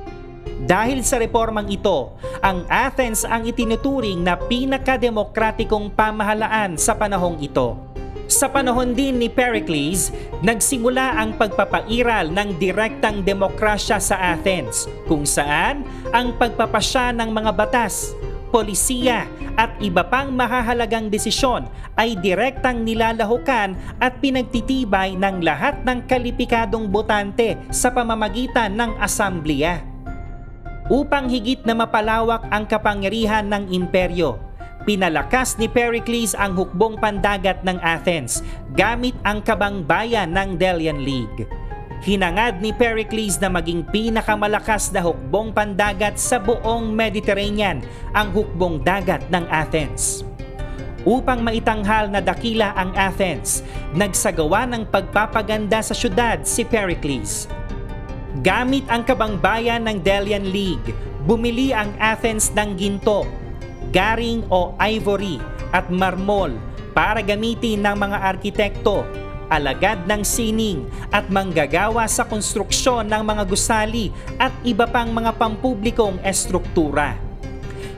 Dahil 0.62 1.02
sa 1.02 1.18
reformang 1.18 1.66
ito, 1.68 2.14
ang 2.38 2.62
Athens 2.70 3.26
ang 3.26 3.42
itinuturing 3.46 4.22
na 4.22 4.38
pinakademokratikong 4.38 5.90
pamahalaan 5.92 6.78
sa 6.78 6.94
panahong 6.94 7.42
ito. 7.42 7.92
Sa 8.32 8.48
panahon 8.48 8.96
din 8.96 9.20
ni 9.20 9.28
Pericles, 9.28 10.08
nagsimula 10.40 11.20
ang 11.20 11.36
pagpapairal 11.36 12.32
ng 12.32 12.56
direktang 12.56 13.20
demokrasya 13.20 14.00
sa 14.00 14.16
Athens, 14.32 14.88
kung 15.04 15.28
saan 15.28 15.84
ang 16.16 16.32
pagpapasya 16.40 17.12
ng 17.12 17.28
mga 17.28 17.52
batas, 17.52 18.16
polisiya 18.48 19.28
at 19.60 19.76
iba 19.84 20.00
pang 20.00 20.32
mahahalagang 20.32 21.12
desisyon 21.12 21.68
ay 22.00 22.16
direktang 22.16 22.88
nilalahukan 22.88 23.76
at 24.00 24.16
pinagtitibay 24.24 25.12
ng 25.12 25.44
lahat 25.44 25.84
ng 25.84 26.00
kalipikadong 26.08 26.88
botante 26.88 27.60
sa 27.68 27.92
pamamagitan 27.92 28.72
ng 28.72 28.96
asamblea. 28.96 29.91
Upang 30.90 31.30
higit 31.30 31.62
na 31.62 31.78
mapalawak 31.78 32.42
ang 32.50 32.66
kapangyarihan 32.66 33.46
ng 33.46 33.70
imperyo, 33.70 34.34
pinalakas 34.82 35.54
ni 35.54 35.70
Pericles 35.70 36.34
ang 36.34 36.58
hukbong 36.58 36.98
pandagat 36.98 37.62
ng 37.62 37.78
Athens 37.78 38.42
gamit 38.74 39.14
ang 39.22 39.38
kabangbayan 39.46 40.34
ng 40.34 40.58
Delian 40.58 41.06
League. 41.06 41.46
Hinangad 42.02 42.58
ni 42.58 42.74
Pericles 42.74 43.38
na 43.38 43.46
maging 43.46 43.86
pinakamalakas 43.94 44.90
na 44.90 45.06
hukbong 45.06 45.54
pandagat 45.54 46.18
sa 46.18 46.42
buong 46.42 46.90
Mediterranean 46.90 47.78
ang 48.10 48.34
hukbong 48.34 48.82
dagat 48.82 49.22
ng 49.30 49.46
Athens. 49.46 50.26
Upang 51.06 51.46
maitanghal 51.46 52.10
na 52.10 52.18
dakila 52.18 52.74
ang 52.74 52.90
Athens, 52.98 53.62
nagsagawa 53.94 54.66
ng 54.66 54.90
pagpapaganda 54.90 55.78
sa 55.78 55.94
syudad 55.94 56.42
si 56.42 56.66
Pericles. 56.66 57.46
Gamit 58.40 58.88
ang 58.88 59.04
kabangbayan 59.04 59.84
ng 59.84 60.00
Delian 60.00 60.48
League, 60.48 60.96
bumili 61.28 61.76
ang 61.76 61.92
Athens 62.00 62.48
ng 62.56 62.72
ginto, 62.80 63.28
garing 63.92 64.40
o 64.48 64.72
ivory 64.80 65.36
at 65.68 65.92
marmol 65.92 66.56
para 66.96 67.20
gamitin 67.20 67.84
ng 67.84 67.92
mga 67.92 68.18
arkitekto 68.24 69.04
alagad 69.52 70.08
ng 70.08 70.24
sining 70.24 70.88
at 71.12 71.28
manggagawa 71.28 72.08
sa 72.08 72.24
konstruksyon 72.24 73.04
ng 73.04 73.20
mga 73.20 73.44
gusali 73.44 74.08
at 74.40 74.48
iba 74.64 74.88
pang 74.88 75.12
mga 75.12 75.36
pampublikong 75.36 76.16
estruktura. 76.24 77.20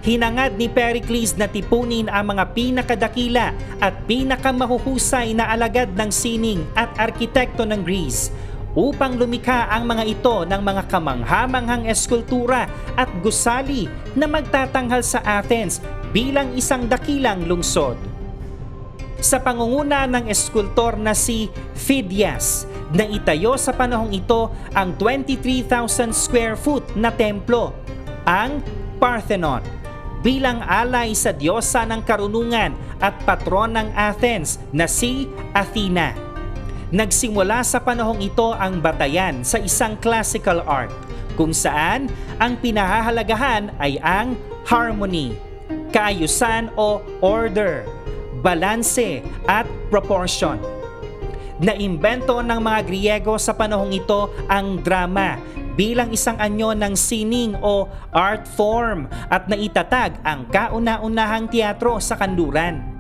Hinangad 0.03 0.59
ni 0.59 0.67
Pericles 0.67 1.39
na 1.39 1.47
tipunin 1.47 2.11
ang 2.11 2.35
mga 2.35 2.53
pinakadakila 2.53 3.55
at 3.79 3.95
pinakamahuhusay 4.11 5.33
na 5.33 5.49
alagad 5.49 5.95
ng 5.95 6.11
sining 6.11 6.67
at 6.75 6.91
arkitekto 6.99 7.63
ng 7.63 7.87
Greece 7.87 8.35
upang 8.75 9.15
lumikha 9.15 9.71
ang 9.71 9.87
mga 9.87 10.05
ito 10.07 10.43
ng 10.43 10.61
mga 10.63 10.83
kamanghamanghang 10.91 11.87
eskultura 11.87 12.67
at 12.99 13.09
gusali 13.23 13.87
na 14.19 14.27
magtatanghal 14.27 15.03
sa 15.03 15.23
Athens 15.23 15.79
bilang 16.11 16.55
isang 16.59 16.91
dakilang 16.91 17.47
lungsod 17.47 17.95
sa 19.25 19.41
pangunguna 19.41 20.05
ng 20.05 20.29
eskultor 20.29 21.01
na 21.01 21.17
si 21.17 21.49
Phidias 21.73 22.69
na 22.93 23.09
itayo 23.09 23.57
sa 23.57 23.73
panahong 23.73 24.13
ito 24.13 24.53
ang 24.77 24.93
23,000 25.01 26.13
square 26.13 26.61
foot 26.61 26.85
na 26.93 27.09
templo, 27.09 27.73
ang 28.29 28.61
Parthenon, 29.01 29.65
bilang 30.21 30.61
alay 30.61 31.17
sa 31.17 31.33
diyosa 31.33 31.89
ng 31.89 32.05
karunungan 32.05 32.77
at 33.01 33.17
patron 33.25 33.73
ng 33.73 33.89
Athens 33.97 34.61
na 34.77 34.85
si 34.85 35.25
Athena. 35.57 36.34
Nagsimula 36.95 37.67
sa 37.67 37.83
panahong 37.83 38.23
ito 38.23 38.55
ang 38.55 38.79
batayan 38.79 39.43
sa 39.43 39.59
isang 39.59 39.99
classical 39.99 40.63
art 40.63 40.95
kung 41.35 41.51
saan 41.51 42.07
ang 42.39 42.55
pinahahalagahan 42.55 43.75
ay 43.83 43.99
ang 43.99 44.39
harmony, 44.63 45.35
kaayusan 45.91 46.71
o 46.79 47.03
order 47.19 47.83
balanse 48.47 49.27
at 49.51 49.67
proportion. 49.91 50.55
Naimbento 51.59 52.39
ng 52.39 52.63
mga 52.63 52.81
Griego 52.87 53.43
sa 53.43 53.59
panahong 53.59 53.91
ito 53.91 54.31
ang 54.47 54.79
drama 54.79 55.43
bilang 55.75 56.15
isang 56.15 56.39
anyo 56.39 56.79
ng 56.79 56.95
sining 56.95 57.59
o 57.59 57.91
art 58.15 58.47
form 58.47 59.11
at 59.35 59.51
naitatag 59.51 60.15
ang 60.23 60.47
kauna-unahang 60.47 61.51
teatro 61.51 61.99
sa 61.99 62.15
kanluran. 62.15 62.94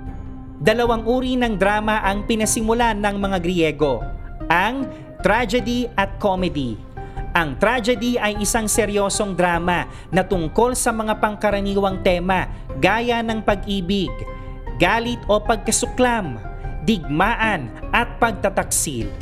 Dalawang 0.64 1.04
uri 1.04 1.36
ng 1.36 1.60
drama 1.60 2.00
ang 2.00 2.24
pinasimulan 2.24 2.96
ng 2.96 3.20
mga 3.20 3.36
Griego, 3.44 4.00
ang 4.48 4.88
tragedy 5.20 5.84
at 5.92 6.16
comedy. 6.16 6.80
Ang 7.36 7.60
tragedy 7.60 8.16
ay 8.16 8.40
isang 8.40 8.64
seryosong 8.64 9.36
drama 9.36 9.84
na 10.08 10.24
tungkol 10.24 10.72
sa 10.72 10.88
mga 10.88 11.20
pangkaraniwang 11.20 12.00
tema 12.00 12.48
gaya 12.80 13.20
ng 13.20 13.44
pag-ibig, 13.44 14.08
galit 14.80 15.20
o 15.28 15.36
pagkasuklam, 15.36 16.40
digmaan 16.88 17.68
at 17.92 18.16
pagtataksil. 18.16 19.12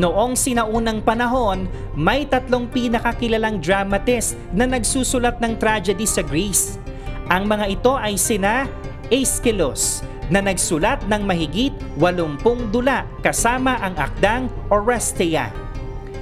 Noong 0.00 0.32
sinaunang 0.32 1.04
panahon, 1.04 1.68
may 1.92 2.24
tatlong 2.24 2.64
pinakakilalang 2.64 3.60
dramatist 3.60 4.32
na 4.56 4.64
nagsusulat 4.64 5.44
ng 5.44 5.60
tragedy 5.60 6.08
sa 6.08 6.24
Greece. 6.24 6.80
Ang 7.28 7.52
mga 7.52 7.68
ito 7.68 7.92
ay 8.00 8.16
sina 8.16 8.64
Aeschylus 9.12 10.00
na 10.30 10.38
nagsulat 10.38 11.04
ng 11.10 11.22
mahigit 11.26 11.74
80 11.98 12.70
dula 12.70 13.04
kasama 13.20 13.76
ang 13.82 13.98
akdang 13.98 14.46
Orestea. 14.70 15.50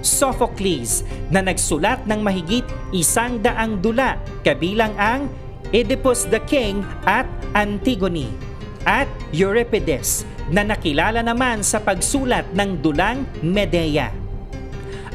Sophocles 0.00 1.04
na 1.28 1.44
nagsulat 1.44 2.08
ng 2.08 2.20
mahigit 2.24 2.64
isang 2.90 3.38
daang 3.44 3.78
dula 3.78 4.16
kabilang 4.40 4.96
ang 4.96 5.28
Oedipus 5.68 6.24
the 6.32 6.40
King 6.48 6.80
at 7.04 7.28
Antigone 7.52 8.32
at 8.88 9.10
Euripides 9.36 10.24
na 10.48 10.64
nakilala 10.64 11.20
naman 11.20 11.60
sa 11.60 11.76
pagsulat 11.76 12.48
ng 12.56 12.80
dulang 12.80 13.28
Medea. 13.44 14.27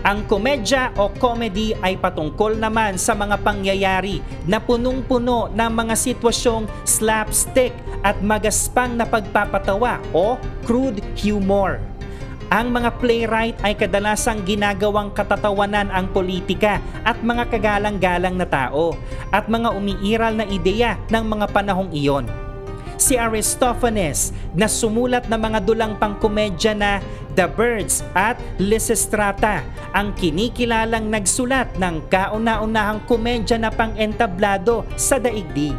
Ang 0.03 0.27
komedya 0.27 0.91
o 0.99 1.07
comedy 1.15 1.71
ay 1.79 1.95
patungkol 1.95 2.59
naman 2.59 2.99
sa 2.99 3.15
mga 3.15 3.39
pangyayari 3.39 4.19
na 4.43 4.59
punong-puno 4.59 5.47
ng 5.55 5.71
mga 5.71 5.95
sitwasyong 5.95 6.67
slapstick 6.83 7.71
at 8.03 8.19
magaspang 8.19 8.99
na 8.99 9.07
pagpapatawa 9.07 10.03
o 10.11 10.35
crude 10.67 10.99
humor. 11.15 11.79
Ang 12.51 12.75
mga 12.75 12.99
playwright 12.99 13.55
ay 13.63 13.79
kadalasang 13.79 14.43
ginagawang 14.43 15.07
katatawanan 15.15 15.87
ang 15.87 16.11
politika 16.11 16.83
at 17.07 17.23
mga 17.23 17.47
kagalang-galang 17.47 18.35
na 18.35 18.43
tao 18.43 18.99
at 19.31 19.47
mga 19.47 19.71
umiiral 19.71 20.35
na 20.35 20.43
ideya 20.51 20.99
ng 21.15 21.23
mga 21.31 21.47
panahong 21.55 21.95
iyon 21.95 22.42
si 23.03 23.19
Aristophanes 23.19 24.31
na 24.55 24.71
sumulat 24.71 25.27
ng 25.27 25.35
mga 25.35 25.59
dulang 25.67 25.99
pangkomedya 25.99 26.71
na 26.71 27.03
The 27.35 27.51
Birds 27.51 27.99
at 28.15 28.39
Lysistrata 28.55 29.59
ang 29.91 30.15
kinikilalang 30.15 31.11
nagsulat 31.11 31.75
ng 31.75 32.07
kauna-unahang 32.07 33.03
komedya 33.03 33.59
na 33.59 33.67
pang-entablado 33.75 34.87
sa 34.95 35.19
daigdig. 35.19 35.75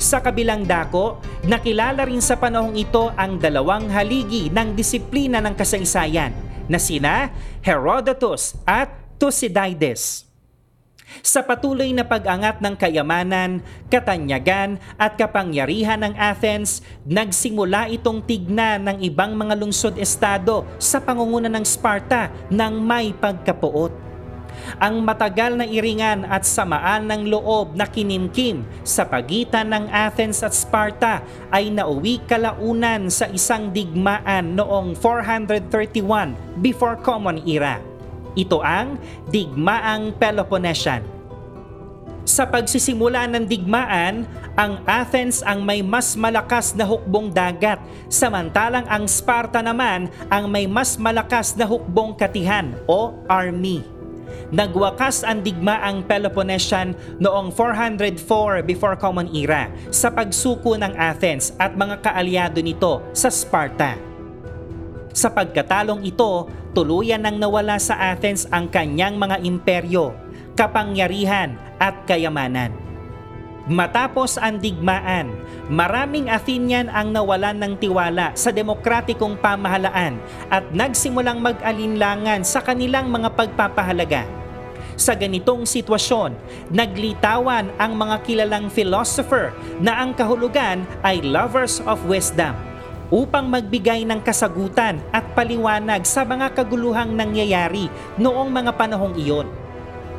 Sa 0.00 0.24
kabilang 0.24 0.64
dako, 0.64 1.20
nakilala 1.44 2.08
rin 2.08 2.24
sa 2.24 2.40
panahong 2.40 2.72
ito 2.72 3.12
ang 3.20 3.36
dalawang 3.36 3.92
haligi 3.92 4.48
ng 4.48 4.72
disiplina 4.72 5.44
ng 5.44 5.52
kasaysayan 5.52 6.32
na 6.72 6.80
sina 6.80 7.28
Herodotus 7.60 8.56
at 8.64 8.88
Thucydides. 9.20 10.29
Sa 11.20 11.42
patuloy 11.42 11.90
na 11.90 12.06
pag-angat 12.06 12.62
ng 12.62 12.74
kayamanan, 12.78 13.60
katanyagan 13.90 14.78
at 14.94 15.18
kapangyarihan 15.18 15.98
ng 16.06 16.14
Athens, 16.14 16.86
nagsimula 17.02 17.90
itong 17.90 18.22
tignan 18.22 18.86
ng 18.86 18.98
ibang 19.02 19.34
mga 19.34 19.58
lungsod-estado 19.58 20.62
sa 20.78 21.02
pangunguna 21.02 21.50
ng 21.50 21.66
Sparta 21.66 22.30
ng 22.46 22.74
may 22.78 23.10
pagkapuot. 23.10 24.10
Ang 24.78 25.02
matagal 25.02 25.56
na 25.56 25.66
iringan 25.66 26.26
at 26.26 26.44
samaan 26.46 27.06
ng 27.06 27.30
loob 27.30 27.74
na 27.74 27.86
kinimkim 27.86 28.66
sa 28.82 29.06
pagitan 29.06 29.70
ng 29.70 29.86
Athens 29.90 30.42
at 30.42 30.54
Sparta 30.54 31.22
ay 31.50 31.70
nauwi 31.70 32.22
kalaunan 32.26 33.08
sa 33.08 33.30
isang 33.30 33.70
digmaan 33.70 34.54
noong 34.58 34.94
431 34.98 36.34
before 36.60 36.98
Common 37.00 37.40
Era 37.46 37.89
ito 38.34 38.62
ang 38.62 39.00
Digmaang 39.30 40.14
Peloponnesian. 40.18 41.20
Sa 42.30 42.46
pagsisimula 42.46 43.26
ng 43.26 43.42
digmaan, 43.42 44.22
ang 44.54 44.78
Athens 44.86 45.42
ang 45.42 45.66
may 45.66 45.82
mas 45.82 46.14
malakas 46.14 46.76
na 46.78 46.86
hukbong 46.86 47.32
dagat, 47.32 47.82
samantalang 48.06 48.86
ang 48.86 49.10
Sparta 49.10 49.58
naman 49.58 50.06
ang 50.30 50.46
may 50.46 50.68
mas 50.70 50.94
malakas 50.94 51.58
na 51.58 51.66
hukbong 51.66 52.14
katihan 52.14 52.76
o 52.86 53.18
army. 53.26 53.82
Nagwakas 54.54 55.26
ang 55.26 55.42
digmaang 55.42 56.06
Peloponnesian 56.06 56.94
noong 57.18 57.50
404 57.54 58.62
before 58.62 58.94
Common 58.94 59.30
Era 59.34 59.70
sa 59.90 60.10
pagsuko 60.10 60.78
ng 60.78 60.94
Athens 60.94 61.54
at 61.58 61.74
mga 61.74 61.98
kaalyado 61.98 62.62
nito 62.62 63.02
sa 63.10 63.26
Sparta. 63.26 63.98
Sa 65.10 65.26
pagkatalong 65.30 66.06
ito, 66.06 66.46
tuluyan 66.70 67.22
nang 67.22 67.38
nawala 67.38 67.78
sa 67.82 67.98
Athens 68.14 68.46
ang 68.54 68.70
kanyang 68.70 69.18
mga 69.18 69.42
imperyo, 69.42 70.14
kapangyarihan 70.54 71.58
at 71.82 72.06
kayamanan. 72.06 72.70
Matapos 73.70 74.34
ang 74.40 74.58
digmaan, 74.58 75.30
maraming 75.70 76.26
Athenian 76.26 76.90
ang 76.90 77.14
nawalan 77.14 77.54
ng 77.54 77.74
tiwala 77.78 78.34
sa 78.34 78.50
demokratikong 78.50 79.38
pamahalaan 79.38 80.18
at 80.50 80.66
nagsimulang 80.74 81.38
mag-alinlangan 81.38 82.42
sa 82.42 82.58
kanilang 82.64 83.12
mga 83.12 83.30
pagpapahalaga. 83.30 84.26
Sa 84.98 85.14
ganitong 85.14 85.64
sitwasyon, 85.64 86.34
naglitawan 86.74 87.70
ang 87.78 87.92
mga 87.94 88.16
kilalang 88.26 88.66
philosopher 88.68 89.54
na 89.78 90.02
ang 90.02 90.12
kahulugan 90.18 90.82
ay 91.06 91.22
lovers 91.22 91.78
of 91.86 92.02
wisdom 92.10 92.69
upang 93.10 93.50
magbigay 93.50 94.06
ng 94.06 94.22
kasagutan 94.22 95.02
at 95.10 95.26
paliwanag 95.34 96.06
sa 96.06 96.22
mga 96.22 96.54
kaguluhang 96.54 97.12
nangyayari 97.12 97.90
noong 98.16 98.48
mga 98.48 98.72
panahong 98.78 99.18
iyon. 99.18 99.50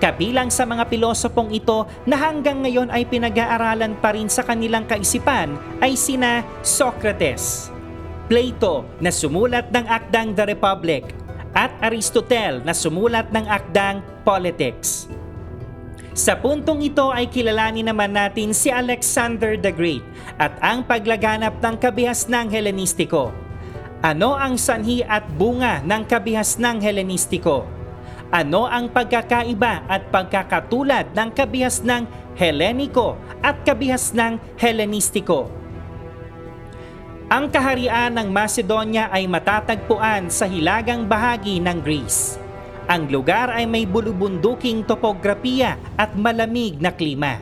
Kabilang 0.02 0.50
sa 0.50 0.66
mga 0.66 0.90
pilosopong 0.90 1.54
ito 1.54 1.86
na 2.10 2.18
hanggang 2.18 2.60
ngayon 2.66 2.90
ay 2.90 3.06
pinag-aaralan 3.06 3.96
pa 4.02 4.12
rin 4.18 4.28
sa 4.28 4.42
kanilang 4.42 4.84
kaisipan 4.84 5.54
ay 5.78 5.94
sina 5.94 6.42
Socrates, 6.66 7.70
Plato 8.26 8.84
na 8.98 9.14
sumulat 9.14 9.70
ng 9.70 9.86
akdang 9.86 10.34
The 10.34 10.58
Republic 10.58 11.14
at 11.54 11.70
Aristotle 11.86 12.66
na 12.66 12.74
sumulat 12.74 13.30
ng 13.30 13.46
akdang 13.46 14.02
Politics. 14.26 15.21
Sa 16.12 16.36
puntong 16.36 16.84
ito 16.84 17.08
ay 17.08 17.32
kilalanin 17.32 17.88
naman 17.88 18.12
natin 18.12 18.52
si 18.52 18.68
Alexander 18.68 19.56
the 19.56 19.72
Great 19.72 20.04
at 20.36 20.52
ang 20.60 20.84
paglaganap 20.84 21.64
ng 21.64 21.76
kabihas 21.80 22.28
ng 22.28 22.52
Helenistiko. 22.52 23.32
Ano 24.04 24.36
ang 24.36 24.60
sanhi 24.60 25.08
at 25.08 25.24
bunga 25.40 25.80
ng 25.88 26.04
kabihas 26.04 26.60
ng 26.60 26.84
Helenistiko? 26.84 27.64
Ano 28.28 28.68
ang 28.68 28.92
pagkakaiba 28.92 29.88
at 29.88 30.12
pagkakatulad 30.12 31.16
ng 31.16 31.30
kabihas 31.32 31.80
ng 31.80 32.04
Heleniko 32.36 33.16
at 33.40 33.64
kabihas 33.64 34.12
ng 34.12 34.36
Helenistiko? 34.60 35.48
Ang 37.32 37.48
kaharian 37.48 38.12
ng 38.20 38.28
Macedonia 38.28 39.08
ay 39.16 39.32
matatagpuan 39.32 40.28
sa 40.28 40.44
hilagang 40.44 41.08
bahagi 41.08 41.64
ng 41.64 41.80
Greece 41.80 42.41
ang 42.92 43.08
lugar 43.08 43.48
ay 43.56 43.64
may 43.64 43.88
bulubunduking 43.88 44.84
topografiya 44.84 45.80
at 45.96 46.12
malamig 46.12 46.76
na 46.76 46.92
klima. 46.92 47.40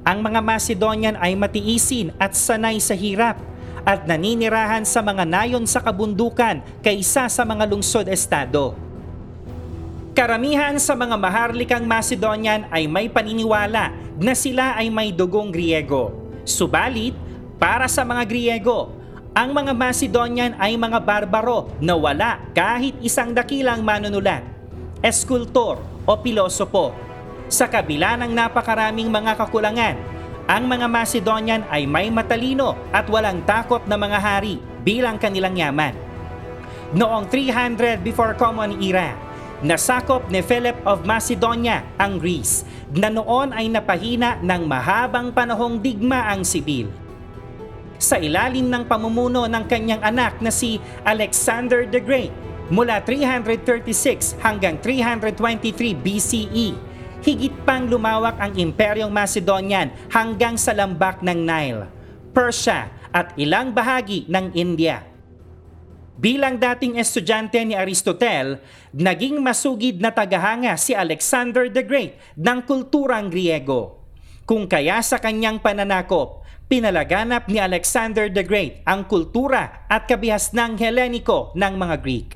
Ang 0.00 0.24
mga 0.24 0.40
Macedonian 0.40 1.16
ay 1.20 1.36
matiisin 1.36 2.16
at 2.16 2.32
sanay 2.32 2.80
sa 2.80 2.96
hirap 2.96 3.36
at 3.84 4.08
naninirahan 4.08 4.80
sa 4.88 5.04
mga 5.04 5.28
nayon 5.28 5.68
sa 5.68 5.84
kabundukan 5.84 6.64
kaysa 6.80 7.28
sa 7.28 7.42
mga 7.44 7.68
lungsod-estado. 7.68 8.72
Karamihan 10.16 10.80
sa 10.80 10.96
mga 10.96 11.20
maharlikang 11.20 11.84
Macedonian 11.84 12.64
ay 12.72 12.88
may 12.88 13.12
paniniwala 13.12 13.92
na 14.16 14.32
sila 14.32 14.72
ay 14.80 14.88
may 14.88 15.12
dugong 15.12 15.52
Griego. 15.52 16.16
Subalit, 16.48 17.12
para 17.60 17.84
sa 17.92 18.08
mga 18.08 18.24
Griego, 18.24 18.88
ang 19.36 19.52
mga 19.52 19.76
Macedonian 19.76 20.56
ay 20.56 20.80
mga 20.80 20.96
barbaro 21.04 21.68
na 21.76 21.92
wala 21.92 22.40
kahit 22.56 22.96
isang 23.04 23.36
dakilang 23.36 23.84
manunulat, 23.84 24.40
eskultor 25.04 25.76
o 26.08 26.12
pilosopo. 26.16 26.96
Sa 27.52 27.68
kabila 27.68 28.16
ng 28.16 28.32
napakaraming 28.32 29.12
mga 29.12 29.36
kakulangan, 29.36 30.00
ang 30.48 30.64
mga 30.64 30.88
Macedonian 30.88 31.62
ay 31.68 31.84
may 31.84 32.08
matalino 32.08 32.80
at 32.88 33.04
walang 33.12 33.44
takot 33.44 33.84
na 33.84 34.00
mga 34.00 34.16
hari 34.16 34.56
bilang 34.80 35.20
kanilang 35.20 35.52
yaman. 35.52 35.92
Noong 36.96 37.28
300 37.28 38.00
before 38.00 38.32
Common 38.40 38.80
Era, 38.80 39.12
nasakop 39.60 40.32
ni 40.32 40.40
Philip 40.40 40.80
of 40.88 41.04
Macedonia 41.04 41.84
ang 42.00 42.16
Greece 42.16 42.64
na 42.88 43.12
noon 43.12 43.52
ay 43.52 43.68
napahina 43.68 44.40
ng 44.40 44.64
mahabang 44.64 45.28
panahong 45.28 45.76
digmaang 45.76 46.40
sibil 46.40 46.88
sa 47.96 48.20
ilalim 48.20 48.68
ng 48.68 48.84
pamumuno 48.84 49.44
ng 49.48 49.64
kanyang 49.64 50.02
anak 50.04 50.40
na 50.40 50.52
si 50.52 50.80
Alexander 51.02 51.84
the 51.88 52.00
Great 52.00 52.32
mula 52.68 53.02
336 53.02 54.38
hanggang 54.42 54.78
323 54.82 55.94
BCE. 55.94 56.68
Higit 57.26 57.54
pang 57.66 57.90
lumawak 57.90 58.38
ang 58.38 58.54
Imperyong 58.54 59.10
Macedonian 59.10 59.90
hanggang 60.14 60.54
sa 60.54 60.70
lambak 60.76 61.24
ng 61.26 61.40
Nile, 61.42 61.90
Persia 62.30 62.92
at 63.10 63.34
ilang 63.34 63.74
bahagi 63.74 64.28
ng 64.30 64.54
India. 64.54 65.02
Bilang 66.16 66.56
dating 66.56 66.96
estudyante 66.96 67.60
ni 67.60 67.76
Aristotle, 67.76 68.62
naging 68.96 69.36
masugid 69.42 70.00
na 70.00 70.08
tagahanga 70.08 70.72
si 70.80 70.96
Alexander 70.96 71.68
the 71.68 71.84
Great 71.84 72.16
ng 72.38 72.64
kulturang 72.64 73.28
Griego. 73.28 74.00
Kung 74.48 74.64
kaya 74.70 75.02
sa 75.02 75.20
kanyang 75.20 75.60
pananakop, 75.60 76.45
pinalaganap 76.66 77.46
ni 77.46 77.62
Alexander 77.62 78.26
the 78.26 78.42
Great 78.42 78.82
ang 78.82 79.06
kultura 79.06 79.86
at 79.86 80.10
kabihas 80.10 80.50
ng 80.50 80.74
Heleniko 80.74 81.54
ng 81.54 81.74
mga 81.78 81.96
Greek. 82.02 82.28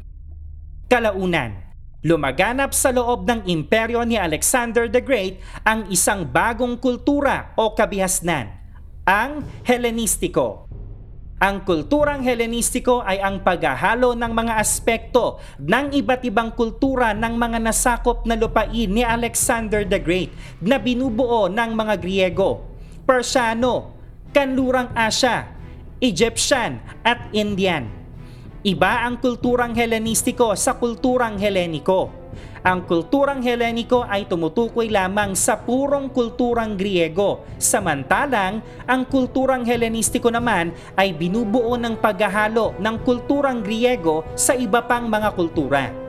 Kalaunan, 0.86 1.74
lumaganap 2.06 2.70
sa 2.70 2.94
loob 2.94 3.26
ng 3.26 3.46
imperyo 3.50 4.06
ni 4.06 4.14
Alexander 4.14 4.86
the 4.86 5.02
Great 5.02 5.42
ang 5.66 5.90
isang 5.90 6.22
bagong 6.26 6.78
kultura 6.78 7.54
o 7.58 7.74
kabihasnan, 7.74 8.54
ang 9.02 9.42
Helenistiko. 9.66 10.70
Ang 11.40 11.64
kulturang 11.64 12.20
Helenistiko 12.20 13.00
ay 13.00 13.16
ang 13.18 13.40
paghahalo 13.40 14.12
ng 14.12 14.28
mga 14.28 14.60
aspekto 14.60 15.40
ng 15.56 15.88
iba't 15.96 16.22
ibang 16.28 16.52
kultura 16.52 17.16
ng 17.16 17.32
mga 17.32 17.58
nasakop 17.64 18.28
na 18.28 18.36
lupain 18.36 18.92
ni 18.92 19.00
Alexander 19.00 19.82
the 19.88 19.96
Great 19.96 20.30
na 20.60 20.76
binubuo 20.76 21.48
ng 21.48 21.70
mga 21.72 21.94
Griego, 21.96 22.68
Persiano, 23.08 23.99
Kanlurang 24.30 24.94
Asya, 24.94 25.50
Egyptian 25.98 26.78
at 27.02 27.34
Indian. 27.34 27.90
Iba 28.62 29.02
ang 29.02 29.18
kulturang 29.18 29.74
Helenistiko 29.74 30.54
sa 30.54 30.78
kulturang 30.78 31.34
Heleniko. 31.34 32.14
Ang 32.62 32.86
kulturang 32.86 33.42
Heleniko 33.42 34.06
ay 34.06 34.30
tumutukoy 34.30 34.86
lamang 34.86 35.34
sa 35.34 35.58
purong 35.58 36.12
kulturang 36.14 36.78
Griego, 36.78 37.42
samantalang 37.58 38.62
ang 38.86 39.02
kulturang 39.08 39.66
Helenistiko 39.66 40.30
naman 40.30 40.70
ay 40.94 41.10
binubuo 41.10 41.74
ng 41.74 41.98
paghahalo 41.98 42.78
ng 42.78 42.96
kulturang 43.02 43.66
Griego 43.66 44.22
sa 44.38 44.54
iba 44.54 44.78
pang 44.84 45.10
mga 45.10 45.34
kultura. 45.34 45.99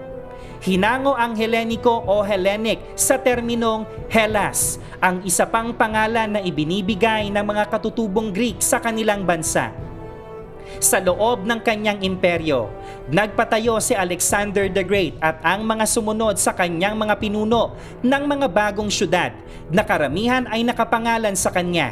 Hinango 0.61 1.17
ang 1.17 1.33
Heleniko 1.33 2.05
o 2.05 2.21
Hellenic 2.21 2.93
sa 2.93 3.17
terminong 3.17 3.81
Hellas, 4.13 4.77
ang 5.01 5.25
isa 5.25 5.49
pang 5.49 5.73
pangalan 5.73 6.37
na 6.37 6.41
ibinibigay 6.45 7.33
ng 7.33 7.41
mga 7.41 7.65
katutubong 7.65 8.29
Greek 8.29 8.61
sa 8.61 8.77
kanilang 8.77 9.25
bansa 9.25 9.73
sa 10.77 11.01
loob 11.01 11.43
ng 11.43 11.59
kanyang 11.59 11.99
imperyo. 12.05 12.69
Nagpatayo 13.09 13.81
si 13.83 13.97
Alexander 13.97 14.69
the 14.71 14.85
Great 14.85 15.17
at 15.19 15.41
ang 15.43 15.65
mga 15.65 15.83
sumunod 15.83 16.37
sa 16.37 16.55
kanyang 16.55 16.95
mga 16.95 17.17
pinuno 17.17 17.75
ng 18.05 18.23
mga 18.23 18.47
bagong 18.47 18.87
syudad 18.87 19.33
na 19.67 19.83
karamihan 19.83 20.45
ay 20.47 20.63
nakapangalan 20.63 21.35
sa 21.35 21.51
kanya. 21.51 21.91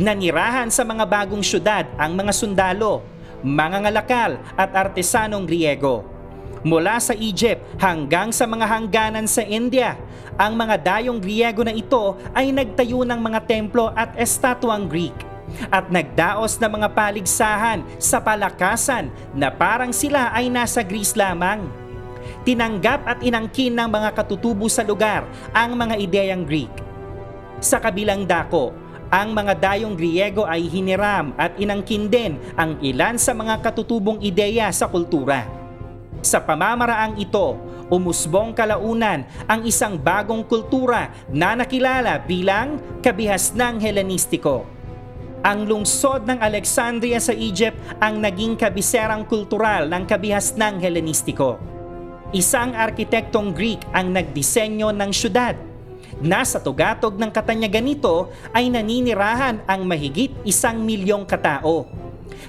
Nanirahan 0.00 0.72
sa 0.72 0.82
mga 0.82 1.04
bagong 1.04 1.44
syudad 1.44 1.86
ang 2.00 2.16
mga 2.16 2.32
sundalo, 2.32 3.04
mga 3.44 3.84
ngalakal 3.84 4.32
at 4.56 4.72
artesanong 4.72 5.44
Griego. 5.44 6.11
Mula 6.62 7.02
sa 7.02 7.10
Egypt 7.18 7.58
hanggang 7.82 8.30
sa 8.30 8.46
mga 8.46 8.66
hangganan 8.70 9.26
sa 9.26 9.42
India, 9.42 9.98
ang 10.38 10.54
mga 10.54 10.78
dayong 10.78 11.18
Griego 11.18 11.66
na 11.66 11.74
ito 11.74 12.14
ay 12.30 12.54
nagtayo 12.54 13.02
ng 13.02 13.18
mga 13.18 13.40
templo 13.50 13.90
at 13.98 14.14
estatwang 14.14 14.86
Greek 14.86 15.14
at 15.74 15.90
nagdaos 15.90 16.56
ng 16.62 16.70
mga 16.70 16.88
paligsahan 16.94 17.82
sa 17.98 18.22
palakasan 18.22 19.10
na 19.34 19.50
parang 19.50 19.90
sila 19.90 20.30
ay 20.30 20.46
nasa 20.48 20.86
Greece 20.86 21.18
lamang. 21.18 21.66
Tinanggap 22.46 23.10
at 23.10 23.18
inangkin 23.26 23.74
ng 23.74 23.90
mga 23.90 24.14
katutubo 24.14 24.70
sa 24.70 24.86
lugar 24.86 25.26
ang 25.50 25.74
mga 25.74 25.98
ideyang 25.98 26.46
Greek. 26.46 26.70
Sa 27.58 27.82
kabilang 27.82 28.22
dako, 28.22 28.70
ang 29.10 29.34
mga 29.34 29.58
dayong 29.58 29.98
Griego 29.98 30.46
ay 30.46 30.70
hiniram 30.70 31.34
at 31.34 31.58
inangkin 31.58 32.06
din 32.06 32.38
ang 32.54 32.78
ilan 32.80 33.18
sa 33.18 33.34
mga 33.34 33.60
katutubong 33.60 34.22
ideya 34.22 34.70
sa 34.70 34.86
kultura. 34.86 35.61
Sa 36.22 36.38
pamamaraang 36.38 37.18
ito, 37.18 37.58
umusbong 37.90 38.54
kalaunan 38.54 39.26
ang 39.50 39.66
isang 39.66 39.98
bagong 39.98 40.46
kultura 40.46 41.10
na 41.34 41.58
nakilala 41.58 42.22
bilang 42.22 42.78
kabihasnang 43.02 43.82
Helenistiko. 43.82 44.62
Ang 45.42 45.66
lungsod 45.66 46.22
ng 46.22 46.38
Alexandria 46.38 47.18
sa 47.18 47.34
Egypt 47.34 47.74
ang 47.98 48.22
naging 48.22 48.54
kabiserang 48.54 49.26
kultural 49.26 49.90
ng 49.90 50.06
kabihasnang 50.06 50.78
Helenistiko. 50.78 51.58
Isang 52.30 52.78
arkitektong 52.78 53.50
Greek 53.50 53.82
ang 53.90 54.14
nagdisenyo 54.14 54.94
ng 54.94 55.10
syudad. 55.10 55.58
Nasa 56.22 56.62
tugatog 56.62 57.18
ng 57.18 57.34
katanyagan 57.34 57.82
nito 57.82 58.30
ay 58.54 58.70
naninirahan 58.70 59.58
ang 59.66 59.82
mahigit 59.82 60.30
isang 60.46 60.86
milyong 60.86 61.26
katao. 61.26 62.01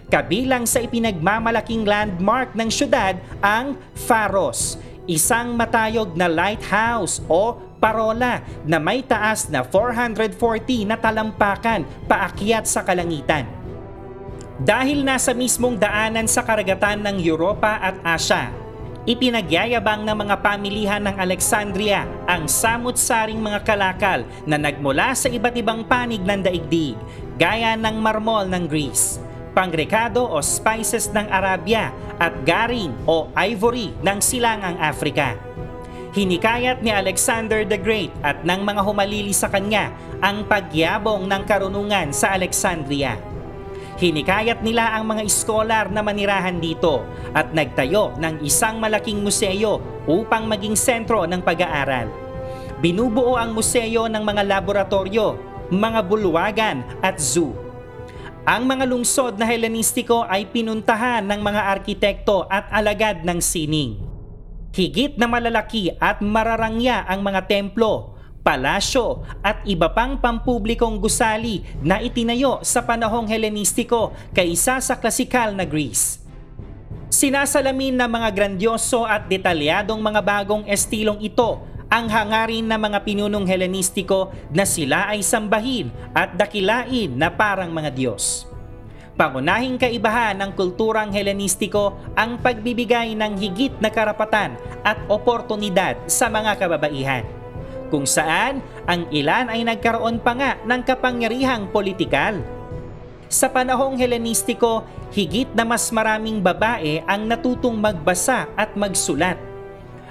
Kabilang 0.08 0.68
sa 0.68 0.84
ipinagmamalaking 0.84 1.88
landmark 1.88 2.54
ng 2.54 2.70
syudad 2.70 3.18
ang 3.40 3.80
Pharos, 3.94 4.80
isang 5.10 5.56
matayog 5.60 6.16
na 6.16 6.32
lighthouse 6.32 7.20
o 7.28 7.60
parola 7.84 8.40
na 8.64 8.80
may 8.80 9.04
taas 9.04 9.52
na 9.52 9.68
440 9.68 10.88
na 10.88 10.96
talampakan 10.96 11.84
paakyat 12.08 12.64
sa 12.64 12.80
kalangitan. 12.88 13.44
Dahil 14.64 15.04
nasa 15.04 15.36
mismong 15.36 15.76
daanan 15.76 16.24
sa 16.24 16.40
karagatan 16.46 17.04
ng 17.04 17.20
Europa 17.20 17.76
at 17.84 18.00
Asya, 18.06 18.54
ipinagyayabang 19.04 20.08
ng 20.08 20.16
mga 20.16 20.36
pamilihan 20.40 21.04
ng 21.04 21.20
Alexandria 21.20 22.08
ang 22.24 22.48
samut-saring 22.48 23.36
mga 23.36 23.68
kalakal 23.68 24.24
na 24.48 24.56
nagmula 24.56 25.12
sa 25.12 25.28
iba't 25.28 25.60
ibang 25.60 25.84
panig 25.84 26.24
ng 26.24 26.40
daigdig, 26.40 26.96
gaya 27.36 27.76
ng 27.76 28.00
marmol 28.00 28.48
ng 28.48 28.64
Greece, 28.64 29.20
pangrekado 29.54 30.26
o 30.26 30.42
spices 30.42 31.14
ng 31.14 31.30
Arabia 31.30 31.94
at 32.18 32.34
garing 32.44 32.92
o 33.06 33.30
ivory 33.38 33.94
ng 34.02 34.18
silangang 34.20 34.76
Afrika. 34.82 35.38
Hinikayat 36.14 36.86
ni 36.86 36.94
Alexander 36.94 37.66
the 37.66 37.78
Great 37.78 38.14
at 38.22 38.46
ng 38.46 38.62
mga 38.62 38.82
humalili 38.86 39.34
sa 39.34 39.50
kanya 39.50 39.90
ang 40.22 40.46
pagyabong 40.46 41.26
ng 41.26 41.42
karunungan 41.46 42.14
sa 42.14 42.38
Alexandria. 42.38 43.18
Hinikayat 43.98 44.62
nila 44.62 44.94
ang 44.94 45.10
mga 45.10 45.26
iskolar 45.26 45.86
na 45.90 46.06
manirahan 46.06 46.58
dito 46.62 47.02
at 47.34 47.50
nagtayo 47.54 48.14
ng 48.18 48.46
isang 48.46 48.78
malaking 48.78 49.22
museo 49.22 49.82
upang 50.06 50.46
maging 50.46 50.78
sentro 50.78 51.26
ng 51.26 51.42
pag-aaral. 51.42 52.10
Binubuo 52.84 53.40
ang 53.40 53.56
museo 53.56 54.12
ng 54.12 54.24
mga 54.28 54.44
laboratorio, 54.44 55.40
mga 55.72 56.04
bulwagan 56.04 56.84
at 57.00 57.16
zoo. 57.16 57.63
Ang 58.44 58.68
mga 58.68 58.84
lungsod 58.92 59.40
na 59.40 59.48
Helenistiko 59.48 60.28
ay 60.28 60.52
pinuntahan 60.52 61.24
ng 61.24 61.40
mga 61.40 61.64
arkitekto 61.64 62.44
at 62.52 62.68
alagad 62.76 63.24
ng 63.24 63.40
sining. 63.40 63.96
Higit 64.76 65.16
na 65.16 65.32
malalaki 65.32 65.96
at 65.96 66.20
mararangya 66.20 67.08
ang 67.08 67.24
mga 67.24 67.48
templo, 67.48 68.20
palasyo 68.44 69.24
at 69.40 69.64
iba 69.64 69.88
pang 69.96 70.20
pampublikong 70.20 71.00
gusali 71.00 71.64
na 71.80 72.04
itinayo 72.04 72.60
sa 72.68 72.84
panahong 72.84 73.32
Helenistiko 73.32 74.12
kaysa 74.36 74.84
sa 74.84 75.00
klasikal 75.00 75.56
na 75.56 75.64
Greece. 75.64 76.20
Sinasalamin 77.08 77.96
ng 77.96 78.12
mga 78.12 78.30
grandyoso 78.36 79.08
at 79.08 79.24
detalyadong 79.32 80.04
mga 80.04 80.20
bagong 80.20 80.68
estilong 80.68 81.24
ito 81.24 81.64
ang 81.92 82.08
hangarin 82.12 82.68
ng 82.68 82.80
mga 82.80 83.00
pinunong 83.04 83.48
Helenistiko 83.48 84.32
na 84.52 84.64
sila 84.64 85.12
ay 85.12 85.24
sambahin 85.24 85.92
at 86.16 86.36
dakilain 86.36 87.12
na 87.16 87.30
parang 87.30 87.72
mga 87.72 87.92
Diyos. 87.94 88.48
Pangunahing 89.14 89.78
kaibahan 89.78 90.42
ng 90.42 90.58
kulturang 90.58 91.14
Helenistiko 91.14 91.94
ang 92.18 92.42
pagbibigay 92.42 93.14
ng 93.14 93.38
higit 93.38 93.78
na 93.78 93.94
karapatan 93.94 94.58
at 94.82 94.98
oportunidad 95.06 96.02
sa 96.10 96.34
mga 96.34 96.58
kababaihan, 96.58 97.22
kung 97.94 98.10
saan 98.10 98.66
ang 98.90 99.06
ilan 99.14 99.54
ay 99.54 99.62
nagkaroon 99.70 100.18
pa 100.18 100.34
nga 100.34 100.52
ng 100.66 100.82
kapangyarihang 100.82 101.70
politikal. 101.70 102.42
Sa 103.30 103.54
panahong 103.54 104.02
Helenistiko, 104.02 104.82
higit 105.14 105.54
na 105.54 105.62
mas 105.62 105.94
maraming 105.94 106.42
babae 106.42 107.06
ang 107.06 107.30
natutong 107.30 107.78
magbasa 107.78 108.50
at 108.58 108.74
magsulat. 108.74 109.53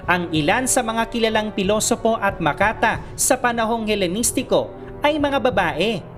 Ang 0.03 0.31
ilan 0.35 0.67
sa 0.67 0.83
mga 0.83 1.07
kilalang 1.07 1.55
pilosopo 1.55 2.19
at 2.19 2.43
makata 2.43 2.99
sa 3.15 3.39
panahong 3.39 3.87
Helenistiko 3.87 4.67
ay 4.99 5.15
mga 5.15 5.39
babae 5.39 6.13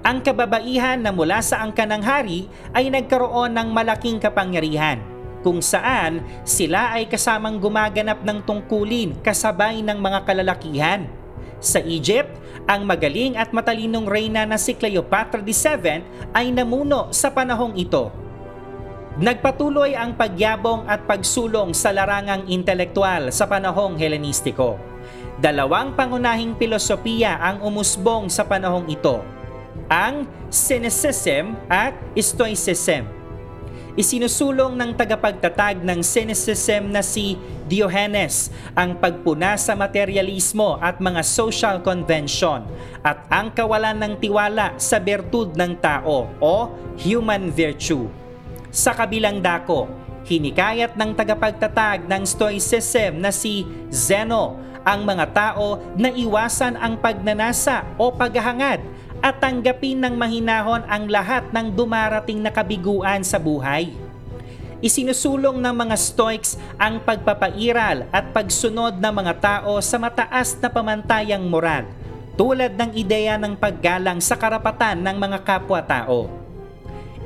ang 0.00 0.24
kababaihan 0.24 0.96
na 0.96 1.12
mula 1.12 1.44
sa 1.44 1.60
angka 1.60 1.84
ng 1.84 2.00
hari 2.00 2.48
ay 2.72 2.88
nagkaroon 2.88 3.52
ng 3.52 3.68
malaking 3.68 4.16
kapangyarihan 4.16 4.96
kung 5.44 5.60
saan 5.60 6.24
sila 6.40 6.96
ay 6.96 7.04
kasamang 7.04 7.60
gumaganap 7.60 8.24
ng 8.24 8.40
tungkulin 8.44 9.16
kasabay 9.20 9.84
ng 9.84 10.00
mga 10.00 10.24
kalalakihan. 10.24 11.04
Sa 11.60 11.84
Egypt, 11.84 12.32
ang 12.64 12.88
magaling 12.88 13.36
at 13.36 13.52
matalinong 13.52 14.08
reyna 14.08 14.48
na 14.48 14.56
si 14.56 14.72
Cleopatra 14.72 15.44
VII 15.44 16.00
ay 16.32 16.48
namuno 16.48 17.12
sa 17.12 17.28
panahong 17.28 17.76
ito. 17.76 18.08
Nagpatuloy 19.20 19.92
ang 19.92 20.16
pagyabong 20.16 20.88
at 20.88 21.04
pagsulong 21.04 21.76
sa 21.76 21.92
larangang 21.92 22.48
intelektual 22.48 23.28
sa 23.28 23.44
panahong 23.44 24.00
Helenistiko. 24.00 24.80
Dalawang 25.36 25.92
pangunahing 25.92 26.56
pilosopiya 26.56 27.36
ang 27.36 27.60
umusbong 27.60 28.32
sa 28.32 28.48
panahong 28.48 28.88
ito 28.88 29.20
ang 29.92 30.24
cynicism 30.48 31.52
at 31.68 31.92
stoicism. 32.16 33.04
Isinusulong 33.92 34.72
ng 34.78 34.96
tagapagtatag 34.96 35.84
ng 35.84 36.00
cynicism 36.00 36.88
na 36.88 37.04
si 37.04 37.36
Diogenes 37.68 38.48
ang 38.72 38.96
pagpuna 38.96 39.60
sa 39.60 39.76
materialismo 39.76 40.80
at 40.80 40.96
mga 40.96 41.20
social 41.20 41.84
convention 41.84 42.64
at 43.04 43.28
ang 43.28 43.52
kawalan 43.52 44.00
ng 44.00 44.14
tiwala 44.16 44.80
sa 44.80 44.96
bertud 44.96 45.52
ng 45.60 45.76
tao 45.76 46.24
o 46.40 46.72
human 46.96 47.52
virtue. 47.52 48.19
Sa 48.70 48.94
kabilang 48.94 49.42
dako, 49.42 49.90
hinikayat 50.30 50.94
ng 50.94 51.10
tagapagtatag 51.18 52.06
ng 52.06 52.22
Stoicism 52.22 53.18
na 53.18 53.34
si 53.34 53.66
Zeno 53.90 54.62
ang 54.86 55.02
mga 55.02 55.26
tao 55.34 55.82
na 55.98 56.06
iwasan 56.06 56.78
ang 56.78 56.94
pagnanasa 56.94 57.82
o 57.98 58.14
paghahangad 58.14 58.78
at 59.20 59.42
tanggapin 59.42 59.98
ng 60.00 60.14
mahinahon 60.14 60.86
ang 60.86 61.10
lahat 61.10 61.50
ng 61.50 61.74
dumarating 61.74 62.40
na 62.40 62.54
kabiguan 62.54 63.26
sa 63.26 63.42
buhay. 63.42 63.92
Isinusulong 64.80 65.60
ng 65.60 65.74
mga 65.76 65.96
Stoics 65.98 66.56
ang 66.80 67.02
pagpapairal 67.04 68.08
at 68.08 68.32
pagsunod 68.32 68.96
ng 68.96 69.12
mga 69.12 69.34
tao 69.36 69.76
sa 69.84 70.00
mataas 70.00 70.56
na 70.56 70.72
pamantayang 70.72 71.44
moral, 71.44 71.84
tulad 72.38 72.72
ng 72.78 72.96
ideya 72.96 73.36
ng 73.36 73.58
paggalang 73.60 74.24
sa 74.24 74.40
karapatan 74.40 75.04
ng 75.04 75.16
mga 75.20 75.38
kapwa-tao. 75.44 76.39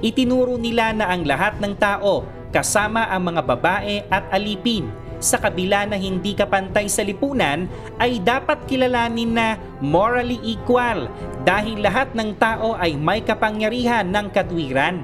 Itinuro 0.02 0.58
nila 0.58 0.90
na 0.90 1.10
ang 1.12 1.22
lahat 1.22 1.60
ng 1.62 1.74
tao, 1.78 2.26
kasama 2.50 3.06
ang 3.10 3.34
mga 3.34 3.42
babae 3.46 3.96
at 4.10 4.26
alipin, 4.34 4.90
sa 5.24 5.40
kabila 5.40 5.88
na 5.88 5.96
hindi 5.96 6.36
kapantay 6.36 6.84
sa 6.90 7.00
lipunan 7.00 7.64
ay 7.96 8.20
dapat 8.20 8.68
kilalanin 8.68 9.32
na 9.32 9.56
morally 9.80 10.36
equal 10.44 11.08
dahil 11.48 11.80
lahat 11.80 12.12
ng 12.12 12.36
tao 12.36 12.76
ay 12.76 12.92
may 12.92 13.24
kapangyarihan 13.24 14.04
ng 14.04 14.26
katwiran. 14.28 15.00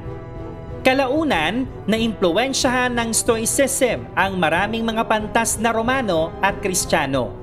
Kalaunan, 0.84 1.68
naimpluwensyahan 1.88 2.92
ng 2.96 3.10
Stoicism 3.16 4.08
ang 4.16 4.36
maraming 4.36 4.84
mga 4.84 5.08
pantas 5.08 5.56
na 5.56 5.72
Romano 5.72 6.32
at 6.40 6.60
Kristiyano. 6.60 7.36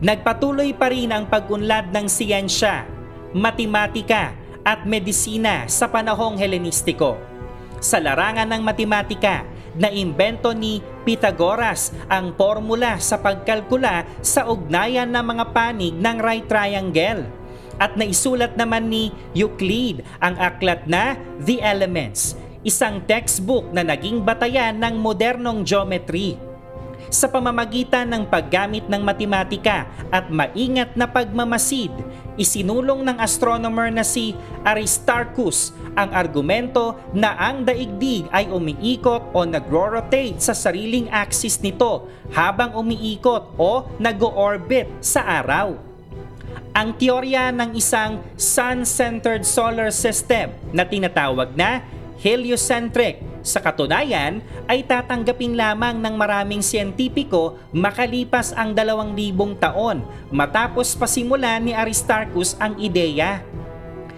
Nagpatuloy 0.00 0.76
pa 0.76 0.92
rin 0.92 1.12
ang 1.12 1.24
pag-unlad 1.24 1.92
ng 1.92 2.04
siyensya, 2.08 2.84
matematika 3.32 4.36
at 4.66 4.82
medisina 4.82 5.70
sa 5.70 5.86
panahong 5.86 6.34
Helenistiko. 6.34 7.14
Sa 7.78 8.02
larangan 8.02 8.50
ng 8.50 8.62
matematika, 8.66 9.46
naimbento 9.78 10.50
ni 10.50 10.82
Pythagoras 11.06 11.94
ang 12.10 12.34
formula 12.34 12.98
sa 12.98 13.22
pagkalkula 13.22 14.02
sa 14.18 14.50
ugnayan 14.50 15.06
ng 15.14 15.22
mga 15.22 15.44
panig 15.54 15.94
ng 15.94 16.18
right 16.18 16.50
triangle. 16.50 17.22
At 17.78 17.94
naisulat 17.94 18.58
naman 18.58 18.90
ni 18.90 19.14
Euclid 19.36 20.02
ang 20.18 20.34
aklat 20.40 20.88
na 20.90 21.14
The 21.38 21.62
Elements, 21.62 22.34
isang 22.66 23.04
textbook 23.06 23.70
na 23.70 23.86
naging 23.86 24.24
batayan 24.26 24.80
ng 24.82 24.98
modernong 24.98 25.62
geometry 25.62 26.40
sa 27.10 27.30
pamamagitan 27.30 28.08
ng 28.10 28.26
paggamit 28.26 28.86
ng 28.90 29.02
matematika 29.02 29.86
at 30.10 30.30
maingat 30.30 30.94
na 30.98 31.06
pagmamasid, 31.06 31.90
isinulong 32.36 33.02
ng 33.06 33.16
astronomer 33.18 33.88
na 33.90 34.04
si 34.04 34.36
Aristarchus 34.62 35.72
ang 35.96 36.12
argumento 36.12 37.00
na 37.16 37.32
ang 37.40 37.64
daigdig 37.64 38.28
ay 38.28 38.52
umiikot 38.52 39.32
o 39.32 39.48
nagro-rotate 39.48 40.36
sa 40.36 40.52
sariling 40.52 41.08
axis 41.08 41.56
nito 41.64 42.12
habang 42.36 42.76
umiikot 42.76 43.56
o 43.56 43.88
nag-orbit 43.96 44.92
sa 45.00 45.24
araw. 45.40 45.72
Ang 46.76 46.92
teorya 47.00 47.48
ng 47.56 47.72
isang 47.72 48.20
sun-centered 48.36 49.48
solar 49.48 49.88
system 49.88 50.52
na 50.76 50.84
tinatawag 50.84 51.56
na 51.56 51.80
heliocentric 52.20 53.20
sa 53.46 53.62
katunayan 53.62 54.42
ay 54.66 54.82
tatanggapin 54.82 55.54
lamang 55.54 56.02
ng 56.02 56.14
maraming 56.18 56.58
siyentipiko 56.64 57.54
makalipas 57.70 58.50
ang 58.56 58.74
dalawang 58.74 59.14
libong 59.14 59.54
taon 59.54 60.02
matapos 60.34 60.98
pasimulan 60.98 61.62
ni 61.62 61.70
Aristarchus 61.70 62.58
ang 62.58 62.74
ideya. 62.82 63.44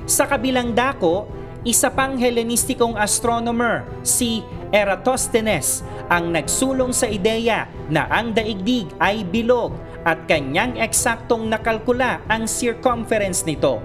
Sa 0.09 0.25
kabilang 0.25 0.73
dako, 0.73 1.29
isa 1.69 1.93
pang 1.93 2.17
Hellenistikong 2.17 2.97
astronomer, 2.97 3.85
si 4.01 4.41
Eratosthenes, 4.73 5.85
ang 6.09 6.33
nagsulong 6.33 6.97
sa 6.97 7.05
ideya 7.05 7.69
na 7.93 8.09
ang 8.09 8.33
daigdig 8.33 8.89
ay 8.97 9.21
bilog 9.29 9.77
at 10.09 10.25
kanyang 10.25 10.81
eksaktong 10.81 11.45
nakalkula 11.53 12.25
ang 12.33 12.49
circumference 12.49 13.45
nito. 13.45 13.85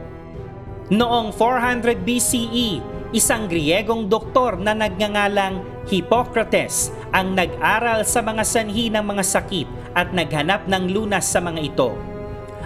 Noong 0.88 1.36
400 1.36 2.00
BCE, 2.00 2.93
isang 3.14 3.46
Griegong 3.46 4.10
doktor 4.10 4.58
na 4.58 4.74
nagngangalang 4.74 5.62
Hippocrates 5.86 6.90
ang 7.14 7.38
nag-aral 7.38 8.02
sa 8.02 8.26
mga 8.26 8.42
sanhi 8.42 8.90
ng 8.90 9.06
mga 9.06 9.22
sakit 9.22 9.70
at 9.94 10.10
naghanap 10.18 10.66
ng 10.66 10.90
lunas 10.90 11.30
sa 11.30 11.38
mga 11.38 11.62
ito. 11.62 11.94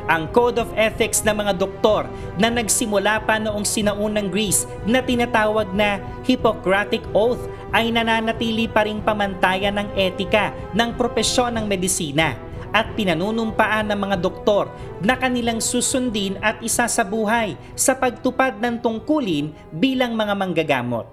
Ang 0.08 0.32
Code 0.32 0.64
of 0.64 0.72
Ethics 0.80 1.20
ng 1.28 1.36
mga 1.36 1.60
doktor 1.60 2.08
na 2.40 2.48
nagsimula 2.48 3.28
pa 3.28 3.36
noong 3.44 3.68
sinaunang 3.68 4.32
Greece 4.32 4.64
na 4.88 5.04
tinatawag 5.04 5.68
na 5.76 6.00
Hippocratic 6.24 7.04
Oath 7.12 7.44
ay 7.76 7.92
nananatili 7.92 8.72
pa 8.72 8.88
ring 8.88 9.04
pamantayan 9.04 9.76
ng 9.76 10.00
etika 10.00 10.56
ng 10.72 10.96
propesyon 10.96 11.60
ng 11.60 11.68
medisina 11.68 12.47
at 12.78 12.94
pinanunumpaan 12.94 13.90
ng 13.90 13.98
mga 13.98 14.18
doktor 14.22 14.70
na 15.02 15.18
kanilang 15.18 15.58
susundin 15.58 16.38
at 16.46 16.62
isa 16.62 16.86
sa 16.86 17.02
buhay 17.02 17.58
sa 17.74 17.98
pagtupad 17.98 18.62
ng 18.62 18.78
tungkulin 18.78 19.50
bilang 19.74 20.14
mga 20.14 20.38
manggagamot. 20.38 21.10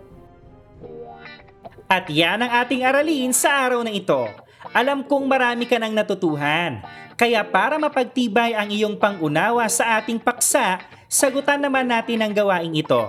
At 1.88 2.04
yan 2.12 2.44
ang 2.44 2.52
ating 2.52 2.84
aralin 2.84 3.32
sa 3.32 3.64
araw 3.64 3.80
na 3.80 3.92
ito. 3.96 4.28
Alam 4.76 5.08
kong 5.08 5.24
marami 5.24 5.64
ka 5.64 5.80
nang 5.80 5.96
natutuhan. 5.96 6.84
Kaya 7.16 7.40
para 7.46 7.80
mapagtibay 7.80 8.52
ang 8.52 8.68
iyong 8.68 9.00
pangunawa 9.00 9.64
sa 9.72 9.96
ating 10.02 10.20
paksa, 10.20 10.84
sagutan 11.08 11.62
naman 11.62 11.88
natin 11.88 12.20
ang 12.20 12.32
gawaing 12.34 12.76
ito. 12.76 13.08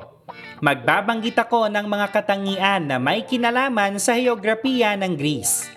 Magbabanggit 0.63 1.35
ako 1.35 1.67
ng 1.67 1.83
mga 1.89 2.07
katangian 2.13 2.81
na 2.87 2.95
may 3.01 3.27
kinalaman 3.27 3.99
sa 3.99 4.15
heograpiya 4.15 4.95
ng 4.95 5.11
Greece. 5.19 5.74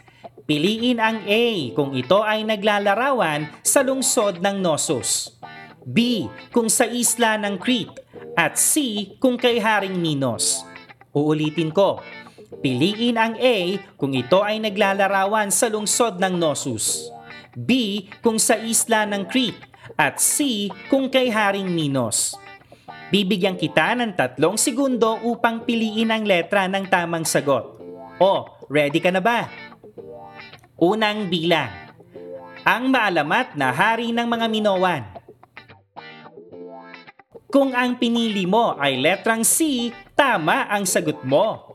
Piliin 0.49 0.97
ang 0.97 1.29
A 1.29 1.45
kung 1.77 1.93
ito 1.93 2.25
ay 2.25 2.41
naglalarawan 2.41 3.53
sa 3.61 3.85
lungsod 3.85 4.41
ng 4.41 4.65
Knossos. 4.65 5.37
B 5.85 6.25
kung 6.57 6.73
sa 6.73 6.89
isla 6.89 7.37
ng 7.37 7.61
Crete. 7.61 8.01
At 8.33 8.57
C 8.57 9.05
kung 9.21 9.37
kay 9.37 9.61
Haring 9.61 10.01
Minos. 10.01 10.65
Uulitin 11.13 11.69
ko. 11.69 12.01
Piliin 12.65 13.21
ang 13.21 13.37
A 13.37 13.77
kung 14.01 14.17
ito 14.17 14.41
ay 14.41 14.57
naglalarawan 14.65 15.53
sa 15.53 15.69
lungsod 15.69 16.17
ng 16.17 16.41
Knossos. 16.41 17.13
B 17.53 18.09
kung 18.25 18.41
sa 18.41 18.57
isla 18.57 19.05
ng 19.05 19.29
Crete. 19.29 19.69
At 20.01 20.17
C 20.17 20.73
kung 20.89 21.13
kay 21.13 21.29
Haring 21.29 21.69
Minos. 21.69 22.41
Bibigyan 23.13 23.61
kita 23.61 23.93
ng 24.01 24.17
tatlong 24.17 24.57
segundo 24.57 25.21
upang 25.29 25.69
piliin 25.69 26.09
ang 26.09 26.25
letra 26.25 26.65
ng 26.73 26.89
tamang 26.89 27.29
sagot. 27.29 27.77
O, 28.17 28.49
ready 28.73 28.97
ka 28.97 29.13
na 29.13 29.21
ba? 29.21 29.68
Unang 30.79 31.27
bilang. 31.27 31.91
Ang 32.63 32.95
maalamat 32.95 33.59
na 33.59 33.75
hari 33.75 34.15
ng 34.15 34.31
mga 34.31 34.47
Minoan. 34.47 35.03
Kung 37.51 37.75
ang 37.75 37.99
pinili 37.99 38.47
mo 38.47 38.79
ay 38.79 38.95
letrang 38.95 39.43
C, 39.43 39.91
tama 40.15 40.71
ang 40.71 40.87
sagot 40.87 41.27
mo. 41.27 41.75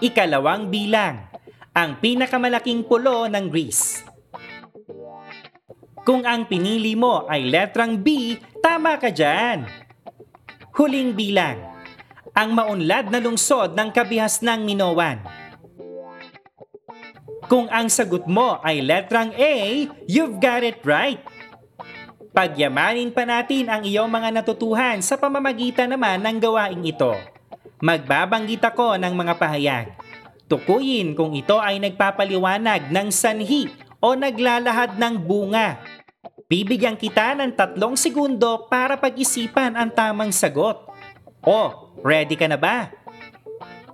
Ikalawang 0.00 0.72
bilang. 0.72 1.28
Ang 1.76 2.00
pinakamalaking 2.00 2.88
pulo 2.88 3.28
ng 3.28 3.44
Greece. 3.52 4.00
Kung 6.00 6.24
ang 6.24 6.48
pinili 6.48 6.96
mo 6.96 7.28
ay 7.28 7.44
letrang 7.44 8.00
B, 8.00 8.40
tama 8.64 8.96
ka 8.96 9.12
dyan. 9.12 9.68
Huling 10.72 11.12
bilang. 11.12 11.60
Ang 12.32 12.56
maunlad 12.56 13.12
na 13.12 13.20
lungsod 13.20 13.76
ng 13.76 13.92
kabihas 13.92 14.40
ng 14.40 14.64
Minoan. 14.64 15.43
Kung 17.44 17.68
ang 17.68 17.92
sagot 17.92 18.24
mo 18.24 18.56
ay 18.64 18.80
letrang 18.80 19.32
A, 19.36 19.84
you've 20.08 20.40
got 20.40 20.64
it 20.64 20.80
right. 20.80 21.20
Pagyamanin 22.34 23.14
pa 23.14 23.22
natin 23.28 23.70
ang 23.70 23.86
iyong 23.86 24.10
mga 24.10 24.42
natutuhan 24.42 24.98
sa 25.04 25.14
pamamagitan 25.14 25.92
naman 25.92 26.18
ng 26.24 26.36
gawaing 26.40 26.82
ito. 26.82 27.14
Magbabanggit 27.78 28.64
ako 28.64 28.98
ng 28.98 29.14
mga 29.14 29.34
pahayag. 29.38 29.86
Tukuyin 30.50 31.14
kung 31.14 31.36
ito 31.36 31.60
ay 31.60 31.78
nagpapaliwanag 31.78 32.90
ng 32.90 33.08
sanhi 33.12 33.70
o 34.02 34.18
naglalahad 34.18 34.96
ng 34.98 35.14
bunga. 35.20 35.78
Bibigyan 36.50 36.98
kita 36.98 37.38
ng 37.38 37.54
tatlong 37.54 37.94
segundo 37.94 38.66
para 38.66 38.98
pag-isipan 38.98 39.78
ang 39.78 39.92
tamang 39.92 40.32
sagot. 40.32 40.80
O, 41.44 41.92
ready 42.02 42.34
ka 42.34 42.48
na 42.50 42.58
ba? 42.58 42.90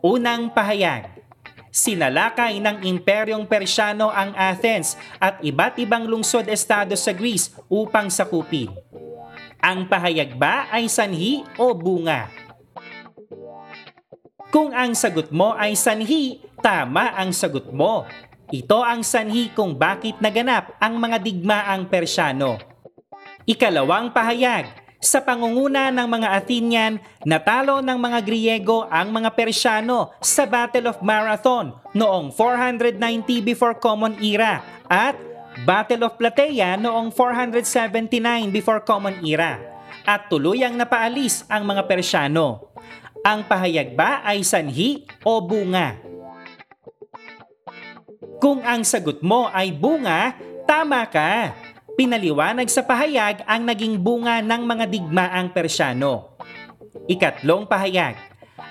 Unang 0.01 0.49
pahayag 0.49 1.20
Sinalakay 1.71 2.59
ng 2.59 2.83
Imperyong 2.83 3.47
Persyano 3.47 4.11
ang 4.11 4.35
Athens 4.35 4.99
at 5.23 5.39
iba't 5.39 5.79
ibang 5.79 6.03
lungsod-estado 6.03 6.99
sa 6.99 7.15
Greece 7.15 7.55
upang 7.71 8.11
sakupin. 8.11 8.75
Ang 9.63 9.87
pahayag 9.87 10.35
ba 10.35 10.67
ay 10.75 10.91
sanhi 10.91 11.47
o 11.55 11.71
bunga? 11.71 12.27
Kung 14.51 14.75
ang 14.75 14.99
sagot 14.99 15.31
mo 15.31 15.55
ay 15.55 15.79
sanhi, 15.79 16.43
tama 16.59 17.15
ang 17.15 17.31
sagot 17.31 17.71
mo. 17.71 18.03
Ito 18.51 18.83
ang 18.83 19.07
sanhi 19.07 19.55
kung 19.55 19.79
bakit 19.79 20.19
naganap 20.19 20.75
ang 20.83 20.99
mga 20.99 21.23
digmaang 21.23 21.87
Persyano. 21.87 22.59
Ikalawang 23.47 24.11
pahayag, 24.11 24.80
sa 25.01 25.25
pangunguna 25.25 25.89
ng 25.89 26.05
mga 26.05 26.29
Athenian, 26.37 27.01
natalo 27.25 27.81
ng 27.81 27.97
mga 27.97 28.21
Griego 28.21 28.85
ang 28.93 29.09
mga 29.09 29.33
Persyano 29.33 30.13
sa 30.21 30.45
Battle 30.45 30.93
of 30.93 31.01
Marathon 31.01 31.73
noong 31.97 32.29
490 32.37 33.01
before 33.41 33.73
Common 33.81 34.21
Era 34.21 34.61
at 34.93 35.17
Battle 35.65 36.05
of 36.05 36.21
Platea 36.21 36.77
noong 36.77 37.09
479 37.17 38.53
before 38.53 38.85
Common 38.85 39.19
Era. 39.25 39.59
at 40.07 40.33
tuluyang 40.33 40.75
napaalis 40.75 41.45
ang 41.47 41.67
mga 41.67 41.85
Persyano. 41.85 42.73
Ang 43.21 43.45
pahayag 43.45 43.93
ba 43.93 44.25
ay 44.25 44.41
sanhi 44.41 45.05
o 45.21 45.45
bunga? 45.45 46.01
Kung 48.41 48.65
ang 48.65 48.81
sagot 48.81 49.21
mo 49.21 49.53
ay 49.53 49.69
bunga, 49.77 50.33
tama 50.65 51.05
ka. 51.05 51.53
Pinaliwanag 51.99 52.69
sa 52.71 52.87
pahayag 52.87 53.43
ang 53.47 53.67
naging 53.67 53.99
bunga 53.99 54.39
ng 54.45 54.63
mga 54.63 54.85
digmaang 54.87 55.51
Persyano. 55.51 56.39
Ikatlong 57.11 57.67
pahayag. 57.67 58.15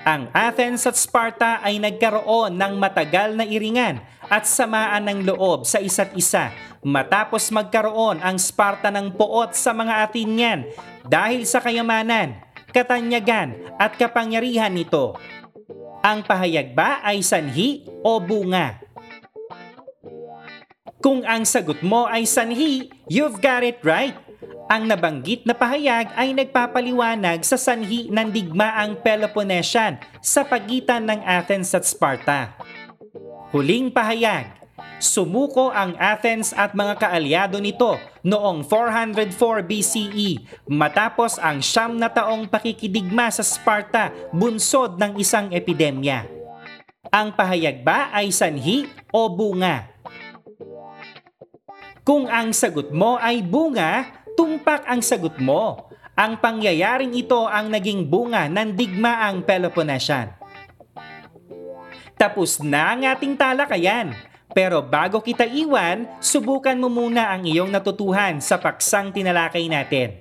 Ang 0.07 0.31
Athens 0.31 0.87
at 0.87 0.95
Sparta 0.95 1.59
ay 1.59 1.81
nagkaroon 1.81 2.55
ng 2.55 2.73
matagal 2.79 3.35
na 3.35 3.43
iringan 3.43 3.99
at 4.29 4.47
samaan 4.47 5.03
ng 5.09 5.19
loob 5.27 5.67
sa 5.67 5.81
isa't 5.81 6.15
isa 6.15 6.53
matapos 6.85 7.51
magkaroon 7.51 8.23
ang 8.23 8.39
Sparta 8.39 8.87
ng 8.93 9.11
poot 9.11 9.51
sa 9.51 9.75
mga 9.75 10.07
Athenian 10.07 10.63
dahil 11.03 11.43
sa 11.43 11.59
kayamanan, 11.59 12.39
katanyagan 12.71 13.75
at 13.75 13.99
kapangyarihan 13.99 14.71
nito. 14.71 15.19
Ang 15.99 16.23
pahayag 16.23 16.71
ba 16.71 17.03
ay 17.03 17.19
sanhi 17.19 17.83
o 17.99 18.23
bunga? 18.23 18.79
Kung 20.99 21.23
ang 21.23 21.47
sagot 21.47 21.79
mo 21.79 22.03
ay 22.11 22.27
sanhi, 22.27 22.91
you've 23.07 23.39
got 23.39 23.63
it 23.63 23.79
right. 23.87 24.19
Ang 24.67 24.91
nabanggit 24.91 25.47
na 25.47 25.55
pahayag 25.55 26.11
ay 26.13 26.35
nagpapaliwanag 26.35 27.39
sa 27.47 27.55
sanhi 27.55 28.11
ng 28.11 28.27
digmaang 28.27 28.99
Peloponnesian 28.99 29.95
sa 30.19 30.43
pagitan 30.43 31.07
ng 31.07 31.23
Athens 31.23 31.71
at 31.71 31.87
Sparta. 31.87 32.51
Huling 33.55 33.89
pahayag, 33.89 34.51
sumuko 34.99 35.71
ang 35.71 35.95
Athens 35.95 36.51
at 36.51 36.75
mga 36.75 36.99
kaalyado 36.99 37.57
nito 37.63 37.95
noong 38.21 38.67
404 38.67 39.39
BCE 39.65 40.43
matapos 40.67 41.39
ang 41.39 41.63
siyam 41.63 41.95
na 41.95 42.11
taong 42.11 42.45
pakikidigma 42.45 43.31
sa 43.31 43.41
Sparta 43.41 44.11
bunsod 44.35 44.99
ng 44.99 45.15
isang 45.17 45.47
epidemya. 45.49 46.27
Ang 47.09 47.33
pahayag 47.33 47.81
ba 47.81 48.11
ay 48.13 48.29
sanhi 48.29 48.85
o 49.09 49.31
bunga? 49.31 49.88
Kung 52.09 52.25
ang 52.25 52.49
sagot 52.57 52.89
mo 52.89 53.21
ay 53.21 53.45
bunga, 53.45 54.25
tumpak 54.33 54.81
ang 54.89 54.97
sagot 54.97 55.37
mo. 55.37 55.93
Ang 56.17 56.41
pangyayaring 56.41 57.13
ito 57.13 57.45
ang 57.45 57.69
naging 57.69 58.09
bunga 58.09 58.49
ng 58.49 58.73
digmaang 58.73 59.45
Peloponnesian. 59.45 60.33
Tapos 62.17 62.65
na 62.65 62.97
ang 62.97 63.05
ating 63.05 63.37
talakayan. 63.37 64.17
Pero 64.57 64.81
bago 64.81 65.21
kita 65.21 65.45
iwan, 65.45 66.09
subukan 66.17 66.81
mo 66.81 66.89
muna 66.89 67.29
ang 67.29 67.45
iyong 67.45 67.69
natutuhan 67.69 68.41
sa 68.41 68.57
paksang 68.57 69.13
tinalakay 69.13 69.69
natin. 69.69 70.17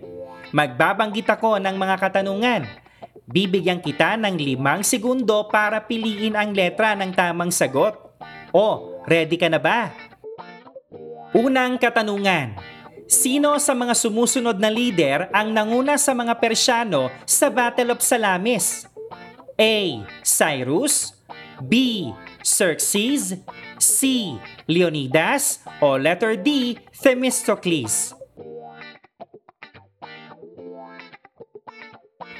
Magbabanggit 0.52 1.24
ako 1.24 1.56
ng 1.56 1.72
mga 1.72 1.96
katanungan. 2.04 2.68
Bibigyan 3.24 3.80
kita 3.80 4.20
ng 4.20 4.36
limang 4.36 4.84
segundo 4.84 5.48
para 5.48 5.80
piliin 5.80 6.36
ang 6.36 6.52
letra 6.52 6.92
ng 7.00 7.16
tamang 7.16 7.48
sagot. 7.48 7.96
O, 8.52 8.92
ready 9.08 9.40
ka 9.40 9.48
na 9.48 9.56
ba? 9.56 10.07
Unang 11.36 11.76
katanungan. 11.76 12.56
Sino 13.08 13.56
sa 13.60 13.76
mga 13.76 13.92
sumusunod 13.92 14.56
na 14.56 14.72
leader 14.72 15.28
ang 15.32 15.52
nanguna 15.52 16.00
sa 16.00 16.16
mga 16.16 16.36
Persyano 16.40 17.12
sa 17.28 17.52
Battle 17.52 17.92
of 17.92 18.00
Salamis? 18.00 18.88
A. 19.60 20.04
Cyrus 20.24 21.12
B. 21.60 22.08
Xerxes 22.40 23.36
C. 23.76 24.00
Leonidas 24.64 25.60
o 25.84 26.00
letter 26.00 26.36
D. 26.40 26.80
Themistocles 26.96 28.16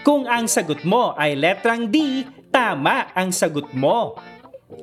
Kung 0.01 0.25
ang 0.25 0.49
sagot 0.49 0.89
mo 0.89 1.13
ay 1.21 1.37
letrang 1.37 1.93
D, 1.93 2.25
tama 2.49 3.13
ang 3.13 3.29
sagot 3.29 3.69
mo. 3.77 4.17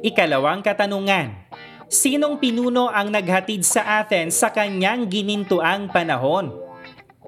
Ikalawang 0.06 0.62
katanungan. 0.62 1.45
Sinong 1.86 2.42
pinuno 2.42 2.90
ang 2.90 3.14
naghatid 3.14 3.62
sa 3.62 4.02
Athens 4.02 4.42
sa 4.42 4.50
kanyang 4.50 5.06
ginintuang 5.06 5.90
panahon? 5.94 6.50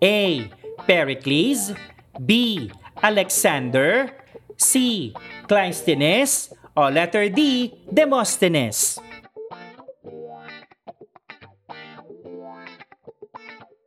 A. 0.02 0.50
Pericles 0.86 1.74
B. 2.18 2.66
Alexander 2.98 4.10
C. 4.58 5.14
Cleisthenes 5.46 6.50
o 6.74 6.90
letter 6.90 7.30
D. 7.30 7.70
Demosthenes 7.86 8.98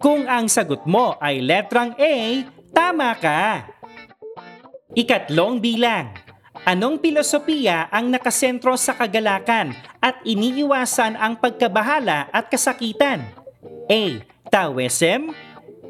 Kung 0.00 0.24
ang 0.24 0.48
sagot 0.48 0.88
mo 0.88 1.20
ay 1.20 1.44
letrang 1.44 1.92
A, 2.00 2.40
tama 2.72 3.12
ka. 3.20 3.68
Ikatlong 4.96 5.60
bilang. 5.60 6.29
Anong 6.68 7.00
pilosopiya 7.00 7.88
ang 7.88 8.12
nakasentro 8.12 8.76
sa 8.76 8.92
kagalakan 8.92 9.72
at 9.96 10.20
iniiwasan 10.28 11.16
ang 11.16 11.40
pagkabahala 11.40 12.28
at 12.28 12.52
kasakitan? 12.52 13.24
A. 13.88 14.20
Taoism 14.52 15.32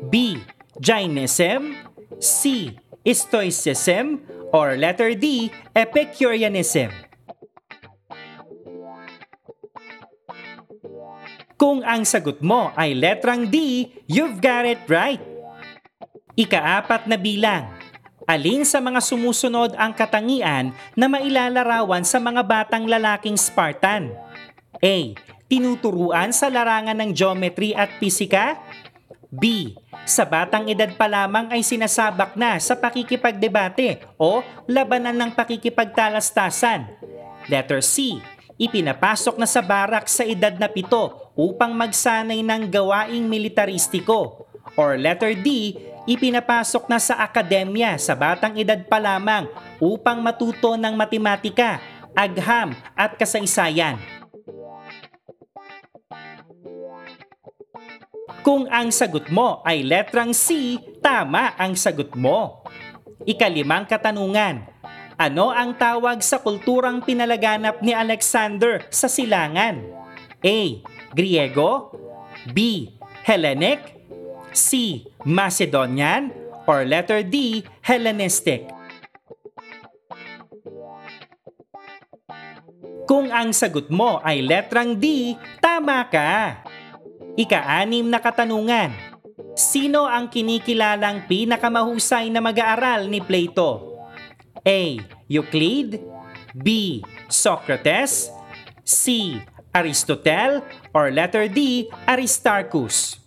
B. 0.06 0.38
Jainism 0.78 1.74
C. 2.22 2.70
Stoicism 3.02 4.22
or 4.54 4.78
letter 4.78 5.18
D. 5.18 5.50
Epicureanism 5.74 6.94
Kung 11.60 11.84
ang 11.84 12.08
sagot 12.08 12.40
mo 12.40 12.72
ay 12.72 12.96
letrang 12.96 13.44
D, 13.44 13.84
you've 14.08 14.40
got 14.40 14.64
it 14.64 14.80
right. 14.88 15.20
Ikaapat 16.32 17.04
na 17.04 17.20
bilang. 17.20 17.79
Alin 18.30 18.62
sa 18.62 18.78
mga 18.78 19.02
sumusunod 19.02 19.74
ang 19.74 19.90
katangian 19.90 20.70
na 20.94 21.10
mailalarawan 21.10 22.06
sa 22.06 22.22
mga 22.22 22.46
batang 22.46 22.86
lalaking 22.86 23.34
Spartan? 23.34 24.14
A. 24.78 25.18
Tinuturuan 25.50 26.30
sa 26.30 26.46
larangan 26.46 26.94
ng 26.94 27.10
geometry 27.10 27.74
at 27.74 27.90
pisika? 27.98 28.54
B. 29.34 29.74
Sa 30.06 30.22
batang 30.22 30.70
edad 30.70 30.94
pa 30.94 31.10
lamang 31.10 31.50
ay 31.50 31.66
sinasabak 31.66 32.38
na 32.38 32.62
sa 32.62 32.78
pakikipagdebate 32.78 34.06
o 34.14 34.46
labanan 34.70 35.18
ng 35.18 35.30
pakikipagtalastasan. 35.34 36.86
Letter 37.50 37.82
C 37.82 38.22
ipinapasok 38.60 39.42
na 39.42 39.48
sa 39.50 39.58
barak 39.58 40.06
sa 40.06 40.22
edad 40.22 40.54
na 40.54 40.70
pito 40.70 41.34
upang 41.34 41.74
magsanay 41.74 42.46
ng 42.46 42.70
gawaing 42.70 43.26
militaristiko. 43.26 44.46
Or 44.78 44.94
letter 44.94 45.34
D, 45.34 45.74
ipinapasok 46.10 46.90
na 46.90 46.98
sa 46.98 47.22
akademya 47.22 47.94
sa 47.94 48.18
batang 48.18 48.58
edad 48.58 48.82
pa 48.82 48.98
lamang 48.98 49.46
upang 49.78 50.18
matuto 50.18 50.74
ng 50.74 50.98
matematika, 50.98 51.78
agham 52.18 52.74
at 52.98 53.14
kasaysayan. 53.14 53.94
Kung 58.42 58.66
ang 58.72 58.90
sagot 58.90 59.30
mo 59.30 59.62
ay 59.62 59.86
letrang 59.86 60.34
C, 60.34 60.74
tama 60.98 61.54
ang 61.54 61.78
sagot 61.78 62.16
mo. 62.18 62.66
Ikalimang 63.28 63.84
katanungan, 63.86 64.64
ano 65.20 65.52
ang 65.52 65.76
tawag 65.76 66.24
sa 66.24 66.40
kulturang 66.40 67.04
pinalaganap 67.04 67.84
ni 67.84 67.92
Alexander 67.92 68.80
sa 68.88 69.06
silangan? 69.06 69.84
A. 70.40 70.58
Griego 71.12 71.92
B. 72.56 72.88
Hellenic 73.28 73.99
C. 74.52 75.02
Macedonian 75.22 76.32
or 76.66 76.86
letter 76.86 77.22
D. 77.22 77.64
Hellenistic 77.82 78.80
Kung 83.10 83.26
ang 83.34 83.50
sagot 83.50 83.90
mo 83.90 84.22
ay 84.22 84.38
letrang 84.38 84.94
D, 84.94 85.34
tama 85.58 86.06
ka. 86.06 86.62
Ika-anim 87.34 88.06
na 88.06 88.22
katanungan. 88.22 88.94
Sino 89.58 90.06
ang 90.06 90.30
kinikilalang 90.30 91.26
pinakamahusay 91.26 92.30
na 92.30 92.38
mag-aaral 92.38 93.10
ni 93.10 93.18
Plato? 93.18 93.98
A. 94.62 95.02
Euclid 95.26 95.98
B. 96.54 97.02
Socrates 97.26 98.30
C. 98.86 99.34
Aristotle 99.74 100.62
or 100.94 101.10
letter 101.10 101.50
D. 101.50 101.90
Aristarchus 102.06 103.19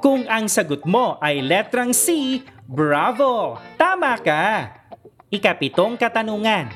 Kung 0.00 0.24
ang 0.26 0.48
sagot 0.48 0.88
mo 0.88 1.20
ay 1.20 1.44
letrang 1.44 1.92
C, 1.92 2.40
bravo! 2.64 3.60
Tama 3.76 4.16
ka! 4.16 4.72
Ikapitong 5.28 6.00
katanungan. 6.00 6.72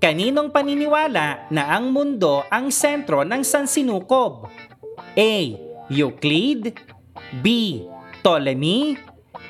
Kaninong 0.00 0.48
paniniwala 0.48 1.50
na 1.52 1.76
ang 1.76 1.92
mundo 1.92 2.46
ang 2.48 2.72
sentro 2.72 3.20
ng 3.26 3.44
sansinukob? 3.44 4.48
A. 5.12 5.34
Euclid 5.92 6.72
B. 7.44 7.84
Ptolemy 8.22 8.96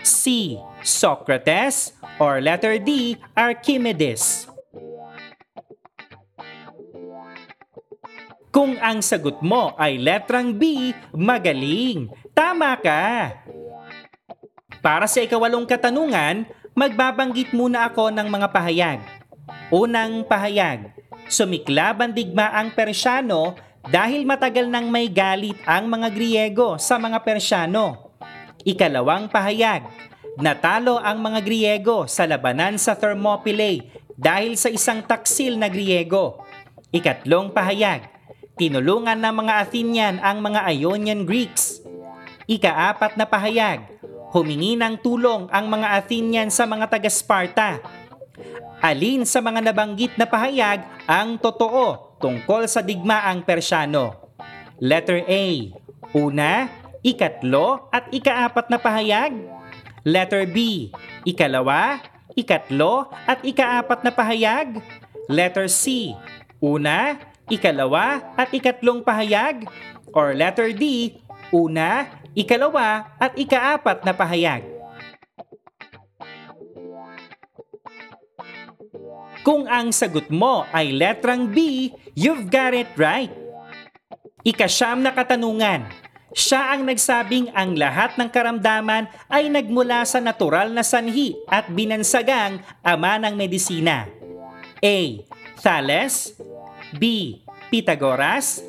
C. 0.02 0.56
Socrates 0.82 1.94
or 2.18 2.42
letter 2.42 2.82
D. 2.82 3.14
Archimedes 3.36 4.49
Kung 8.50 8.74
ang 8.82 8.98
sagot 8.98 9.38
mo 9.46 9.78
ay 9.78 9.94
letrang 10.02 10.50
B, 10.50 10.90
magaling. 11.14 12.10
Tama 12.34 12.74
ka. 12.82 13.30
Para 14.82 15.06
sa 15.06 15.22
ikawalong 15.22 15.70
katanungan, 15.70 16.50
magbabanggit 16.74 17.54
muna 17.54 17.86
ako 17.86 18.10
ng 18.10 18.26
mga 18.26 18.48
pahayag. 18.50 18.98
Unang 19.70 20.26
pahayag, 20.26 20.90
sumiklab 21.30 22.02
ang 22.02 22.10
digmaang 22.10 22.74
Persyano 22.74 23.54
dahil 23.86 24.26
matagal 24.26 24.66
nang 24.66 24.90
may 24.90 25.06
galit 25.06 25.56
ang 25.62 25.86
mga 25.86 26.10
Griego 26.10 26.74
sa 26.74 26.98
mga 26.98 27.22
Persyano. 27.22 28.18
Ikalawang 28.66 29.30
pahayag, 29.30 29.86
natalo 30.42 30.98
ang 30.98 31.22
mga 31.22 31.38
Griego 31.46 32.10
sa 32.10 32.26
labanan 32.26 32.82
sa 32.82 32.98
Thermopylae 32.98 33.94
dahil 34.18 34.58
sa 34.58 34.74
isang 34.74 35.06
taksil 35.06 35.54
na 35.54 35.70
Griego. 35.70 36.42
Ikatlong 36.90 37.54
pahayag, 37.54 38.19
tinulungan 38.60 39.16
ng 39.16 39.34
mga 39.40 39.52
Athenian 39.64 40.14
ang 40.20 40.44
mga 40.44 40.68
Ionian 40.76 41.24
Greeks. 41.24 41.80
Ikaapat 42.44 43.16
na 43.16 43.24
pahayag, 43.24 43.88
humingi 44.36 44.76
ng 44.76 45.00
tulong 45.00 45.48
ang 45.48 45.72
mga 45.72 45.96
Athenian 45.96 46.52
sa 46.52 46.68
mga 46.68 46.92
taga-Sparta. 46.92 47.80
Alin 48.84 49.24
sa 49.24 49.40
mga 49.40 49.64
nabanggit 49.64 50.12
na 50.20 50.28
pahayag 50.28 50.84
ang 51.08 51.40
totoo 51.40 52.20
tungkol 52.20 52.68
sa 52.68 52.84
digmaang 52.84 53.40
Persyano? 53.48 54.36
Letter 54.76 55.24
A. 55.24 55.44
Una, 56.12 56.68
ikatlo 57.00 57.88
at 57.88 58.12
ikaapat 58.12 58.68
na 58.68 58.76
pahayag. 58.76 59.32
Letter 60.04 60.44
B. 60.44 60.88
Ikalawa, 61.24 62.00
ikatlo 62.36 63.08
at 63.24 63.40
ikaapat 63.40 64.04
na 64.04 64.12
pahayag. 64.12 64.80
Letter 65.28 65.68
C. 65.68 66.12
Una, 66.60 67.29
ikalawa 67.50 68.32
at 68.38 68.48
ikatlong 68.54 69.02
pahayag. 69.04 69.66
Or 70.14 70.34
letter 70.34 70.70
D. 70.74 71.14
Una, 71.50 72.06
ikalawa 72.32 73.14
at 73.18 73.34
ikaapat 73.34 74.06
na 74.06 74.14
pahayag. 74.14 74.62
Kung 79.40 79.64
ang 79.66 79.88
sagot 79.90 80.28
mo 80.28 80.68
ay 80.68 80.92
letrang 80.92 81.48
B, 81.48 81.90
you've 82.12 82.52
got 82.52 82.76
it 82.76 82.92
right. 83.00 83.32
Ikasyam 84.44 85.00
na 85.00 85.10
katanungan. 85.16 85.88
Siya 86.30 86.76
ang 86.76 86.86
nagsabing 86.86 87.50
ang 87.50 87.74
lahat 87.74 88.14
ng 88.14 88.30
karamdaman 88.30 89.10
ay 89.26 89.50
nagmula 89.50 90.06
sa 90.06 90.22
natural 90.22 90.70
na 90.70 90.86
sanhi 90.86 91.34
at 91.50 91.66
binansagang 91.66 92.62
ama 92.86 93.18
ng 93.18 93.34
medisina. 93.34 94.06
A. 94.78 95.26
Thales 95.58 96.38
B. 96.96 97.38
Pythagoras 97.70 98.64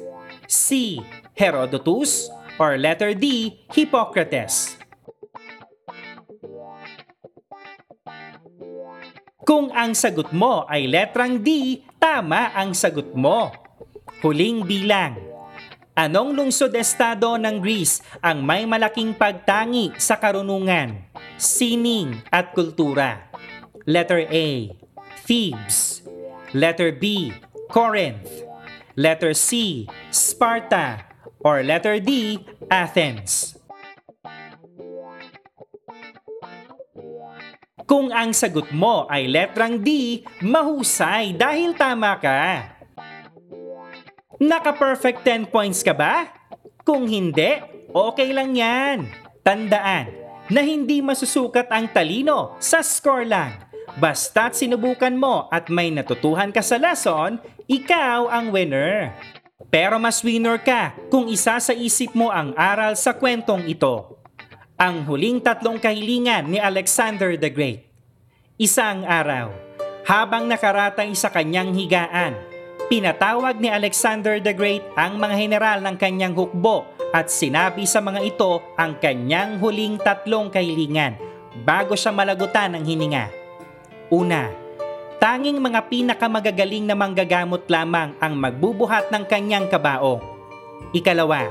C. 0.46 1.00
Herodotus 1.34 2.28
or 2.60 2.78
letter 2.78 3.16
D. 3.16 3.56
Hippocrates 3.72 4.82
Kung 9.42 9.74
ang 9.74 9.98
sagot 9.98 10.30
mo 10.32 10.64
ay 10.70 10.86
letrang 10.86 11.42
D, 11.42 11.82
tama 11.98 12.54
ang 12.54 12.78
sagot 12.78 13.12
mo. 13.18 13.52
Huling 14.22 14.64
bilang. 14.64 15.18
Anong 15.92 16.38
lungsod-estado 16.38 17.36
ng 17.36 17.60
Greece 17.60 18.00
ang 18.24 18.46
may 18.46 18.64
malaking 18.64 19.12
pagtangi 19.12 19.92
sa 20.00 20.16
karunungan, 20.16 21.04
sining 21.36 22.16
at 22.32 22.56
kultura? 22.56 23.28
Letter 23.84 24.24
A. 24.30 24.72
Thebes. 25.28 26.06
Letter 26.56 26.96
B. 26.96 27.36
Corinth. 27.72 28.28
Letter 29.00 29.32
C. 29.32 29.84
Sparta. 30.12 31.08
Or 31.42 31.64
letter 31.64 31.98
D. 32.04 32.38
Athens. 32.68 33.56
Kung 37.88 38.12
ang 38.12 38.32
sagot 38.32 38.72
mo 38.72 39.04
ay 39.12 39.28
letrang 39.28 39.80
D, 39.80 40.22
mahusay 40.44 41.36
dahil 41.36 41.76
tama 41.76 42.16
ka. 42.20 42.72
Naka-perfect 44.40 45.24
10 45.28 45.52
points 45.52 45.84
ka 45.84 45.92
ba? 45.92 46.32
Kung 46.88 47.08
hindi, 47.08 47.60
okay 47.92 48.32
lang 48.32 48.56
yan. 48.56 49.12
Tandaan 49.44 50.08
na 50.52 50.62
hindi 50.64 51.00
masusukat 51.00 51.72
ang 51.72 51.88
talino 51.92 52.56
sa 52.60 52.84
score 52.84 53.28
lang. 53.28 53.56
Basta't 54.00 54.56
sinubukan 54.56 55.12
mo 55.12 55.52
at 55.52 55.68
may 55.68 55.92
natutuhan 55.92 56.56
ka 56.56 56.64
sa 56.64 56.80
lesson, 56.80 57.44
ikaw 57.72 58.28
ang 58.28 58.52
winner. 58.52 59.16
Pero 59.72 59.96
mas 59.96 60.20
winner 60.20 60.60
ka 60.60 60.92
kung 61.08 61.32
isa 61.32 61.56
sa 61.64 61.72
isip 61.72 62.12
mo 62.12 62.28
ang 62.28 62.52
aral 62.60 63.00
sa 63.00 63.16
kwentong 63.16 63.64
ito. 63.64 64.20
Ang 64.76 65.08
huling 65.08 65.40
tatlong 65.40 65.80
kahilingan 65.80 66.52
ni 66.52 66.60
Alexander 66.60 67.40
the 67.40 67.48
Great. 67.48 67.88
Isang 68.60 69.08
araw, 69.08 69.56
habang 70.04 70.52
nakaratay 70.52 71.16
sa 71.16 71.32
kanyang 71.32 71.72
higaan, 71.72 72.36
pinatawag 72.92 73.56
ni 73.64 73.72
Alexander 73.72 74.44
the 74.44 74.52
Great 74.52 74.84
ang 75.00 75.16
mga 75.16 75.36
general 75.40 75.80
ng 75.80 75.96
kanyang 75.96 76.36
hukbo 76.36 76.84
at 77.16 77.32
sinabi 77.32 77.88
sa 77.88 78.04
mga 78.04 78.20
ito 78.20 78.60
ang 78.76 79.00
kanyang 79.00 79.64
huling 79.64 79.96
tatlong 79.96 80.52
kahilingan 80.52 81.16
bago 81.64 81.96
siya 81.96 82.12
malagutan 82.12 82.76
ng 82.76 82.84
hininga. 82.84 83.32
Una, 84.12 84.61
tanging 85.22 85.62
mga 85.62 85.86
pinakamagagaling 85.86 86.90
na 86.90 86.98
manggagamot 86.98 87.62
lamang 87.70 88.18
ang 88.18 88.34
magbubuhat 88.34 89.14
ng 89.14 89.22
kanyang 89.30 89.70
kabaong. 89.70 90.18
Ikalawa, 90.98 91.46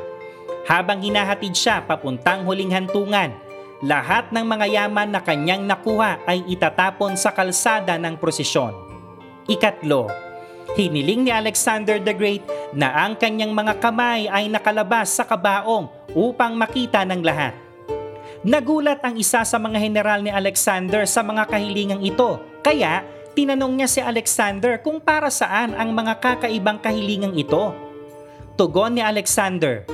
habang 0.67 0.99
hinahatid 0.99 1.55
siya 1.55 1.79
papuntang 1.87 2.43
huling 2.43 2.75
hantungan, 2.75 3.31
lahat 3.79 4.35
ng 4.35 4.43
mga 4.43 4.67
yaman 4.75 5.15
na 5.15 5.23
kanyang 5.23 5.63
nakuha 5.71 6.19
ay 6.27 6.43
itatapon 6.51 7.15
sa 7.15 7.31
kalsada 7.31 7.95
ng 7.95 8.19
prosesyon. 8.19 8.75
Ikatlo, 9.47 10.11
hiniling 10.75 11.31
ni 11.31 11.31
Alexander 11.31 12.03
the 12.03 12.11
Great 12.11 12.43
na 12.75 12.91
ang 13.07 13.15
kanyang 13.15 13.55
mga 13.55 13.79
kamay 13.79 14.27
ay 14.27 14.51
nakalabas 14.51 15.15
sa 15.15 15.23
kabaong 15.23 15.87
upang 16.11 16.59
makita 16.59 17.07
ng 17.07 17.23
lahat. 17.23 17.55
Nagulat 18.43 18.99
ang 19.07 19.15
isa 19.15 19.47
sa 19.47 19.57
mga 19.63 19.79
general 19.79 20.27
ni 20.27 20.35
Alexander 20.35 21.07
sa 21.07 21.23
mga 21.23 21.47
kahilingang 21.47 22.03
ito, 22.03 22.43
kaya 22.67 23.20
tinanong 23.41 23.81
niya 23.81 23.89
si 23.89 24.01
Alexander 24.05 24.77
kung 24.85 25.01
para 25.01 25.33
saan 25.33 25.73
ang 25.73 25.97
mga 25.97 26.21
kakaibang 26.21 26.77
kahilingang 26.77 27.33
ito. 27.41 27.73
Tugon 28.61 29.01
ni 29.01 29.01
Alexander, 29.01 29.89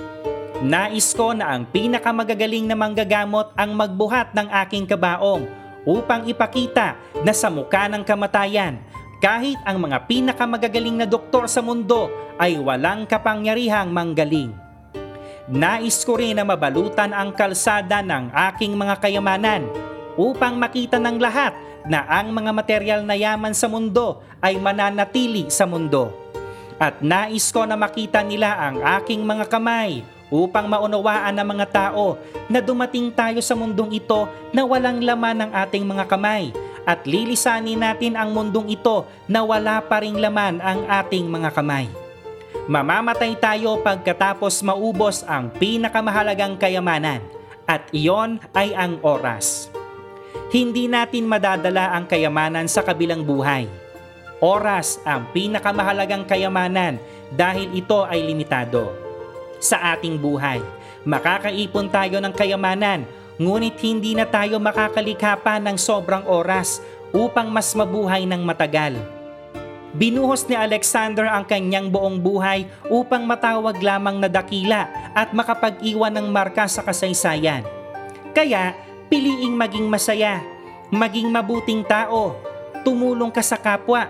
Nais 0.67 1.13
ko 1.13 1.31
na 1.37 1.55
ang 1.55 1.69
pinakamagagaling 1.69 2.67
na 2.67 2.75
manggagamot 2.75 3.55
ang 3.55 3.77
magbuhat 3.77 4.35
ng 4.35 4.49
aking 4.67 4.89
kabaong 4.89 5.47
upang 5.87 6.27
ipakita 6.27 6.99
na 7.23 7.31
sa 7.31 7.53
muka 7.53 7.87
ng 7.87 8.03
kamatayan, 8.03 8.81
kahit 9.21 9.61
ang 9.63 9.79
mga 9.79 10.09
pinakamagagaling 10.09 10.97
na 10.97 11.07
doktor 11.07 11.47
sa 11.47 11.63
mundo 11.63 12.11
ay 12.41 12.57
walang 12.59 13.07
kapangyarihang 13.07 13.93
manggaling. 13.93 14.51
Nais 15.47 16.03
ko 16.03 16.19
rin 16.19 16.41
na 16.41 16.43
mabalutan 16.43 17.15
ang 17.15 17.31
kalsada 17.37 18.03
ng 18.03 18.33
aking 18.51 18.75
mga 18.75 18.99
kayamanan 18.99 19.69
upang 20.17 20.57
makita 20.57 20.99
ng 20.99 21.21
lahat 21.21 21.53
na 21.87 22.03
ang 22.07 22.35
mga 22.35 22.51
material 22.51 23.01
na 23.07 23.15
yaman 23.15 23.55
sa 23.55 23.71
mundo 23.71 24.23
ay 24.43 24.59
mananatili 24.59 25.49
sa 25.51 25.65
mundo. 25.65 26.11
At 26.77 27.01
nais 27.01 27.49
ko 27.55 27.65
na 27.65 27.79
makita 27.79 28.21
nila 28.21 28.53
ang 28.61 28.85
aking 29.01 29.25
mga 29.25 29.49
kamay 29.49 30.05
upang 30.29 30.67
maunawaan 30.67 31.33
ng 31.33 31.49
mga 31.57 31.67
tao 31.71 32.19
na 32.51 32.59
dumating 32.59 33.09
tayo 33.15 33.39
sa 33.41 33.55
mundong 33.55 33.97
ito 33.97 34.27
na 34.51 34.67
walang 34.67 35.01
laman 35.01 35.47
ng 35.47 35.51
ating 35.55 35.87
mga 35.87 36.05
kamay 36.11 36.51
at 36.87 37.03
lilisanin 37.07 37.83
natin 37.83 38.15
ang 38.15 38.31
mundong 38.31 38.71
ito 38.71 39.07
na 39.27 39.43
wala 39.43 39.83
pa 39.83 40.03
ring 40.03 40.19
laman 40.19 40.63
ang 40.63 40.87
ating 40.87 41.27
mga 41.27 41.51
kamay. 41.55 41.87
Mamamatay 42.67 43.39
tayo 43.39 43.79
pagkatapos 43.79 44.63
maubos 44.67 45.23
ang 45.27 45.55
pinakamahalagang 45.55 46.59
kayamanan 46.59 47.23
at 47.67 47.87
iyon 47.95 48.43
ay 48.55 48.75
ang 48.75 48.99
oras. 49.07 49.76
Hindi 50.53 50.87
natin 50.87 51.27
madadala 51.27 51.93
ang 51.93 52.07
kayamanan 52.07 52.71
sa 52.71 52.81
kabilang 52.87 53.27
buhay. 53.27 53.67
Oras 54.41 55.01
ang 55.03 55.33
pinakamahalagang 55.33 56.29
kayamanan 56.29 57.01
dahil 57.33 57.73
ito 57.73 58.05
ay 58.05 58.21
limitado. 58.25 58.93
Sa 59.59 59.97
ating 59.97 60.21
buhay, 60.21 60.61
makakaipon 61.09 61.89
tayo 61.89 62.21
ng 62.21 62.35
kayamanan 62.37 63.09
ngunit 63.37 63.77
hindi 63.85 64.17
na 64.17 64.25
tayo 64.25 64.57
makakalikha 64.57 65.37
pa 65.41 65.61
ng 65.61 65.77
sobrang 65.77 66.25
oras 66.25 66.81
upang 67.13 67.49
mas 67.53 67.73
mabuhay 67.77 68.25
ng 68.25 68.41
matagal. 68.45 68.97
Binuhos 69.97 70.45
ni 70.45 70.53
Alexander 70.53 71.25
ang 71.25 71.49
kanyang 71.49 71.89
buong 71.89 72.21
buhay 72.21 72.69
upang 72.93 73.25
matawag 73.25 73.81
lamang 73.81 74.21
na 74.21 74.29
dakila 74.29 74.93
at 75.17 75.33
makapag-iwan 75.33 76.13
ng 76.13 76.29
marka 76.29 76.69
sa 76.69 76.85
kasaysayan. 76.85 77.65
Kaya, 78.37 78.77
piliing 79.07 79.55
maging 79.55 79.87
masaya, 79.87 80.43
maging 80.91 81.31
mabuting 81.31 81.83
tao, 81.87 82.35
tumulong 82.83 83.31
ka 83.31 83.43
sa 83.43 83.59
kapwa, 83.59 84.07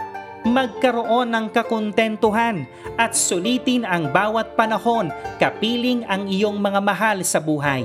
magkaroon 0.47 1.32
ng 1.32 1.47
kakontentuhan 1.51 2.64
at 2.94 3.12
sulitin 3.12 3.82
ang 3.82 4.09
bawat 4.14 4.55
panahon 4.55 5.11
kapiling 5.42 6.07
ang 6.07 6.30
iyong 6.30 6.57
mga 6.57 6.80
mahal 6.80 7.18
sa 7.26 7.42
buhay. 7.42 7.84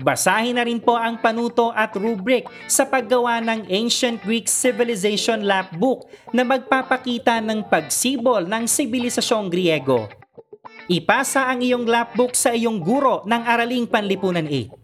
Basahin 0.00 0.56
na 0.56 0.64
rin 0.64 0.80
po 0.80 0.96
ang 0.96 1.20
panuto 1.20 1.76
at 1.76 1.92
rubric 1.92 2.48
sa 2.64 2.88
paggawa 2.88 3.36
ng 3.44 3.68
Ancient 3.68 4.16
Greek 4.24 4.48
Civilization 4.48 5.44
Lapbook 5.44 6.08
na 6.32 6.40
magpapakita 6.40 7.36
ng 7.44 7.68
pagsibol 7.68 8.48
ng 8.48 8.64
sibilisasyong 8.64 9.52
Griego. 9.52 10.19
Ipasa 10.90 11.46
ang 11.46 11.62
iyong 11.62 11.86
lapbook 11.86 12.34
sa 12.34 12.50
iyong 12.50 12.82
guro 12.82 13.22
ng 13.22 13.42
Araling 13.46 13.86
Panlipunan 13.86 14.42
8. 14.42 14.74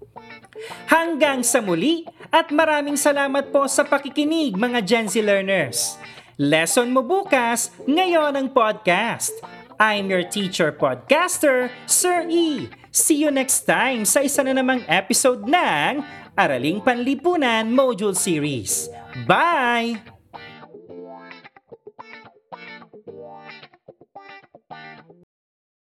Hanggang 0.87 1.43
sa 1.43 1.59
muli 1.59 2.07
at 2.31 2.55
maraming 2.55 2.95
salamat 2.95 3.51
po 3.51 3.67
sa 3.67 3.83
pakikinig 3.83 4.55
mga 4.55 4.87
Gen 4.87 5.11
Z 5.11 5.19
learners. 5.19 5.99
Lesson 6.39 6.95
mo 6.95 7.03
bukas, 7.03 7.75
ngayon 7.91 8.39
ang 8.39 8.55
podcast. 8.55 9.35
I'm 9.83 10.07
your 10.07 10.23
teacher 10.23 10.71
podcaster, 10.71 11.75
Sir 11.91 12.23
E. 12.31 12.71
See 12.95 13.27
you 13.27 13.35
next 13.35 13.67
time 13.67 14.07
sa 14.07 14.23
isa 14.23 14.47
na 14.47 14.55
namang 14.55 14.87
episode 14.87 15.43
ng 15.43 16.07
Araling 16.39 16.87
Panlipunan 16.87 17.67
Module 17.67 18.15
Series. 18.15 18.87
Bye! 19.27 20.16